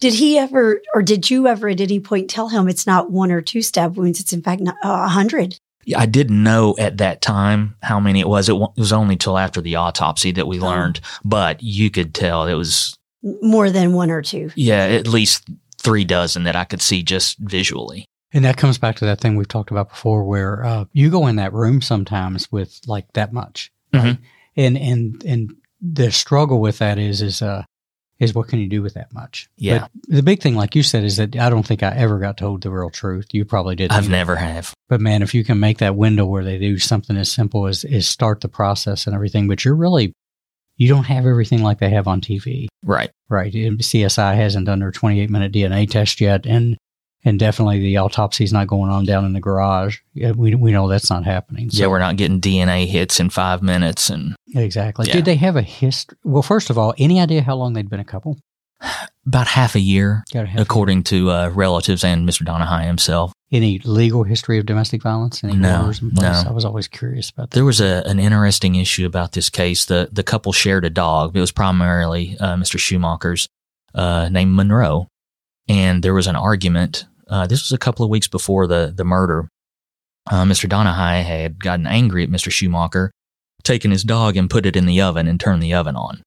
Did 0.00 0.14
he 0.14 0.38
ever, 0.38 0.80
or 0.94 1.02
did 1.02 1.28
you 1.30 1.48
ever 1.48 1.68
at 1.68 1.80
any 1.80 1.98
point 1.98 2.30
tell 2.30 2.48
him 2.48 2.68
it's 2.68 2.86
not 2.86 3.10
one 3.10 3.32
or 3.32 3.40
two 3.40 3.62
stab 3.62 3.96
wounds? 3.96 4.20
It's 4.20 4.32
in 4.32 4.42
fact 4.42 4.62
uh, 4.62 4.72
a 4.84 5.08
hundred. 5.08 5.58
I 5.96 6.06
didn't 6.06 6.42
know 6.42 6.74
at 6.78 6.98
that 6.98 7.22
time 7.22 7.76
how 7.82 7.98
many 8.00 8.20
it 8.20 8.28
was. 8.28 8.48
It 8.48 8.56
was 8.76 8.92
only 8.92 9.16
till 9.16 9.38
after 9.38 9.60
the 9.60 9.76
autopsy 9.76 10.32
that 10.32 10.46
we 10.46 10.60
oh. 10.60 10.66
learned, 10.66 11.00
but 11.24 11.62
you 11.62 11.90
could 11.90 12.14
tell 12.14 12.46
it 12.46 12.54
was 12.54 12.96
more 13.22 13.70
than 13.70 13.92
one 13.92 14.10
or 14.10 14.22
two. 14.22 14.50
Yeah, 14.54 14.84
at 14.84 15.06
least 15.06 15.48
three 15.78 16.04
dozen 16.04 16.44
that 16.44 16.56
I 16.56 16.64
could 16.64 16.82
see 16.82 17.02
just 17.02 17.38
visually. 17.38 18.04
And 18.32 18.44
that 18.44 18.58
comes 18.58 18.76
back 18.76 18.96
to 18.96 19.06
that 19.06 19.20
thing 19.20 19.36
we've 19.36 19.48
talked 19.48 19.70
about 19.70 19.88
before, 19.88 20.24
where 20.24 20.64
uh, 20.64 20.84
you 20.92 21.10
go 21.10 21.26
in 21.26 21.36
that 21.36 21.54
room 21.54 21.80
sometimes 21.80 22.50
with 22.52 22.78
like 22.86 23.10
that 23.14 23.32
much, 23.32 23.70
right? 23.92 24.02
mm-hmm. 24.02 24.22
and 24.56 24.76
and 24.76 25.24
and 25.24 25.54
the 25.80 26.12
struggle 26.12 26.60
with 26.60 26.78
that 26.78 26.98
is 26.98 27.22
is 27.22 27.40
uh 27.40 27.62
is 28.20 28.34
what 28.34 28.48
can 28.48 28.58
you 28.58 28.68
do 28.68 28.82
with 28.82 28.94
that 28.94 29.12
much? 29.12 29.48
Yeah. 29.56 29.80
But 29.80 30.16
the 30.16 30.22
big 30.22 30.40
thing, 30.40 30.56
like 30.56 30.74
you 30.74 30.82
said, 30.82 31.04
is 31.04 31.16
that 31.18 31.36
I 31.36 31.50
don't 31.50 31.66
think 31.66 31.82
I 31.82 31.90
ever 31.90 32.18
got 32.18 32.36
told 32.36 32.62
the 32.62 32.70
real 32.70 32.90
truth. 32.90 33.26
You 33.32 33.44
probably 33.44 33.76
did. 33.76 33.92
I've 33.92 34.08
never 34.08 34.36
have. 34.36 34.74
But 34.88 35.00
man, 35.00 35.22
if 35.22 35.34
you 35.34 35.44
can 35.44 35.60
make 35.60 35.78
that 35.78 35.96
window 35.96 36.26
where 36.26 36.44
they 36.44 36.58
do 36.58 36.78
something 36.78 37.16
as 37.16 37.30
simple 37.30 37.66
as 37.66 37.84
is 37.84 38.08
start 38.08 38.40
the 38.40 38.48
process 38.48 39.06
and 39.06 39.14
everything, 39.14 39.46
but 39.46 39.64
you're 39.64 39.76
really 39.76 40.12
you 40.76 40.88
don't 40.88 41.04
have 41.04 41.26
everything 41.26 41.62
like 41.62 41.78
they 41.78 41.90
have 41.90 42.08
on 42.08 42.20
TV. 42.20 42.68
Right. 42.84 43.10
Right. 43.28 43.52
CSI 43.52 44.36
hasn't 44.36 44.66
done 44.66 44.78
their 44.78 44.92
28 44.92 45.28
minute 45.28 45.52
DNA 45.52 45.88
test 45.88 46.20
yet, 46.20 46.46
and 46.46 46.76
and 47.28 47.38
definitely 47.38 47.78
the 47.78 47.98
autopsy 47.98 48.42
is 48.42 48.52
not 48.54 48.66
going 48.66 48.90
on 48.90 49.04
down 49.04 49.24
in 49.26 49.34
the 49.34 49.40
garage. 49.40 49.98
We 50.14 50.54
we 50.54 50.72
know 50.72 50.88
that's 50.88 51.10
not 51.10 51.24
happening. 51.24 51.70
So. 51.70 51.82
Yeah, 51.82 51.88
we're 51.88 51.98
not 51.98 52.16
getting 52.16 52.40
DNA 52.40 52.86
hits 52.86 53.20
in 53.20 53.28
five 53.28 53.62
minutes, 53.62 54.08
and 54.08 54.34
exactly. 54.54 55.06
Yeah. 55.06 55.14
Did 55.14 55.26
they 55.26 55.36
have 55.36 55.56
a 55.56 55.62
history? 55.62 56.16
Well, 56.24 56.42
first 56.42 56.70
of 56.70 56.78
all, 56.78 56.94
any 56.96 57.20
idea 57.20 57.42
how 57.42 57.56
long 57.56 57.74
they'd 57.74 57.90
been 57.90 58.00
a 58.00 58.04
couple? 58.04 58.38
About 59.26 59.46
half 59.46 59.74
a 59.74 59.80
year, 59.80 60.24
according 60.56 61.02
to 61.04 61.30
uh, 61.30 61.48
relatives 61.50 62.02
and 62.02 62.26
Mr. 62.26 62.46
Donahue 62.46 62.86
himself. 62.86 63.30
Any 63.52 63.78
legal 63.80 64.24
history 64.24 64.58
of 64.58 64.64
domestic 64.64 65.02
violence? 65.02 65.44
Any 65.44 65.54
no, 65.54 65.92
no. 66.00 66.44
I 66.46 66.50
was 66.50 66.64
always 66.64 66.88
curious 66.88 67.28
about 67.28 67.50
that. 67.50 67.54
There 67.54 67.66
was 67.66 67.78
a, 67.78 68.02
an 68.06 68.18
interesting 68.18 68.76
issue 68.76 69.04
about 69.04 69.32
this 69.32 69.50
case. 69.50 69.84
The 69.84 70.08
the 70.10 70.22
couple 70.22 70.52
shared 70.52 70.86
a 70.86 70.90
dog. 70.90 71.36
It 71.36 71.40
was 71.40 71.52
primarily 71.52 72.38
uh, 72.40 72.56
Mr. 72.56 72.78
Schumacher's, 72.78 73.48
uh, 73.94 74.30
named 74.30 74.54
Monroe, 74.54 75.08
and 75.68 76.02
there 76.02 76.14
was 76.14 76.26
an 76.26 76.36
argument. 76.36 77.04
Uh, 77.28 77.46
this 77.46 77.62
was 77.62 77.72
a 77.72 77.78
couple 77.78 78.04
of 78.04 78.10
weeks 78.10 78.28
before 78.28 78.66
the 78.66 78.92
the 78.94 79.04
murder. 79.04 79.48
Uh, 80.30 80.44
Mr. 80.44 80.68
Donahue 80.68 81.22
had 81.22 81.62
gotten 81.62 81.86
angry 81.86 82.22
at 82.22 82.30
Mr. 82.30 82.50
Schumacher, 82.50 83.10
taken 83.62 83.90
his 83.90 84.04
dog 84.04 84.36
and 84.36 84.50
put 84.50 84.66
it 84.66 84.76
in 84.76 84.86
the 84.86 85.00
oven 85.00 85.26
and 85.26 85.40
turned 85.40 85.62
the 85.62 85.72
oven 85.74 85.96
on. 85.96 86.22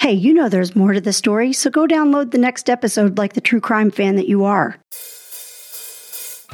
Hey, 0.00 0.12
you 0.12 0.32
know 0.32 0.48
there's 0.48 0.74
more 0.74 0.94
to 0.94 1.00
the 1.00 1.12
story, 1.12 1.52
so 1.52 1.68
go 1.68 1.86
download 1.86 2.30
the 2.30 2.38
next 2.38 2.70
episode 2.70 3.18
like 3.18 3.34
the 3.34 3.40
true 3.40 3.60
crime 3.60 3.90
fan 3.90 4.16
that 4.16 4.28
you 4.28 4.44
are. 4.44 4.78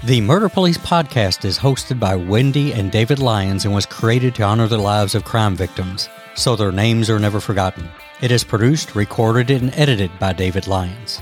The 0.05 0.21
Murder 0.21 0.49
Police 0.49 0.79
podcast 0.79 1.45
is 1.45 1.59
hosted 1.59 1.99
by 1.99 2.17
Wendy 2.17 2.73
and 2.73 2.91
David 2.91 3.19
Lyons 3.19 3.65
and 3.65 3.73
was 3.73 3.87
created 3.87 4.35
to 4.35 4.43
honor 4.43 4.69
the 4.69 4.79
lives 4.79 5.15
of 5.15 5.25
crime 5.25 5.57
victims, 5.57 6.09
so 6.35 6.55
their 6.55 6.73
names 6.73 7.09
are 7.09 7.19
never 7.19 7.41
forgotten. 7.41 7.89
It 8.19 8.31
is 8.31 8.45
produced, 8.45 8.95
recorded, 8.95 9.51
and 9.51 9.75
edited 9.75 10.11
by 10.19 10.33
David 10.33 10.67
Lyons. 10.67 11.21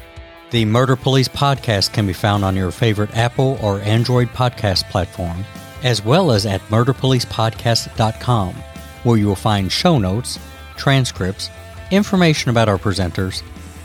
The 0.52 0.64
Murder 0.64 0.94
Police 0.94 1.26
podcast 1.26 1.92
can 1.92 2.06
be 2.06 2.12
found 2.12 2.44
on 2.44 2.54
your 2.54 2.70
favorite 2.70 3.16
Apple 3.16 3.58
or 3.60 3.80
Android 3.80 4.28
podcast 4.28 4.88
platform, 4.90 5.44
as 5.82 6.04
well 6.04 6.30
as 6.30 6.46
at 6.46 6.60
murderpolicepodcast.com, 6.68 8.54
where 9.02 9.16
you 9.16 9.26
will 9.26 9.34
find 9.34 9.72
show 9.72 9.98
notes, 9.98 10.38
transcripts, 10.76 11.50
information 11.90 12.52
about 12.52 12.68
our 12.68 12.78
presenters, 12.78 13.42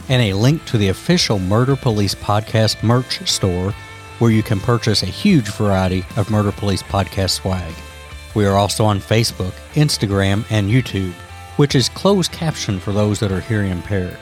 and 0.08 0.22
a 0.22 0.34
link 0.34 0.63
to 0.65 0.78
the 0.78 0.89
official 0.89 1.39
Murder 1.39 1.76
Police 1.76 2.13
Podcast 2.13 2.84
merch 2.84 3.28
store, 3.28 3.72
where 4.19 4.30
you 4.30 4.43
can 4.43 4.60
purchase 4.60 5.02
a 5.02 5.08
huge 5.08 5.50
variety 5.54 6.06
of 6.15 6.30
Murder 6.30 6.52
Police 6.52 6.84
Podcast 6.84 7.32
swag. 7.32 7.74
We 8.36 8.45
are 8.45 8.56
also 8.56 8.86
on 8.86 9.00
Facebook, 9.00 9.54
Instagram, 9.74 10.45
and 10.52 10.69
YouTube 10.69 11.15
which 11.60 11.76
is 11.76 11.89
closed 11.89 12.32
caption 12.32 12.80
for 12.80 12.93
those 12.93 13.19
that 13.19 13.34
are 13.34 13.41
hearing 13.41 13.69
impaired. 13.69 14.17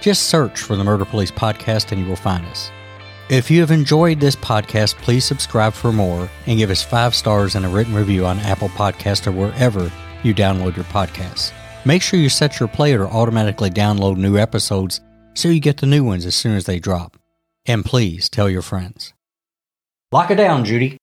Just 0.00 0.30
search 0.30 0.62
for 0.62 0.74
the 0.74 0.82
Murder 0.82 1.04
Police 1.04 1.30
Podcast 1.30 1.92
and 1.92 2.00
you 2.00 2.08
will 2.08 2.16
find 2.16 2.46
us. 2.46 2.70
If 3.28 3.50
you 3.50 3.60
have 3.60 3.70
enjoyed 3.70 4.20
this 4.20 4.34
podcast, 4.34 4.94
please 5.02 5.26
subscribe 5.26 5.74
for 5.74 5.92
more 5.92 6.30
and 6.46 6.56
give 6.56 6.70
us 6.70 6.82
five 6.82 7.14
stars 7.14 7.56
and 7.56 7.66
a 7.66 7.68
written 7.68 7.94
review 7.94 8.24
on 8.24 8.38
Apple 8.38 8.70
Podcast 8.70 9.26
or 9.26 9.32
wherever 9.32 9.92
you 10.22 10.34
download 10.34 10.76
your 10.76 10.86
podcasts. 10.86 11.52
Make 11.84 12.00
sure 12.00 12.18
you 12.18 12.30
set 12.30 12.58
your 12.58 12.70
player 12.70 12.96
to 12.96 13.06
automatically 13.06 13.68
download 13.68 14.16
new 14.16 14.38
episodes 14.38 15.02
so 15.34 15.48
you 15.48 15.60
get 15.60 15.76
the 15.76 15.86
new 15.86 16.04
ones 16.04 16.24
as 16.24 16.34
soon 16.34 16.56
as 16.56 16.64
they 16.64 16.78
drop. 16.78 17.18
And 17.66 17.84
please 17.84 18.30
tell 18.30 18.48
your 18.48 18.62
friends. 18.62 19.12
Lock 20.10 20.30
it 20.30 20.36
down, 20.36 20.64
Judy. 20.64 20.96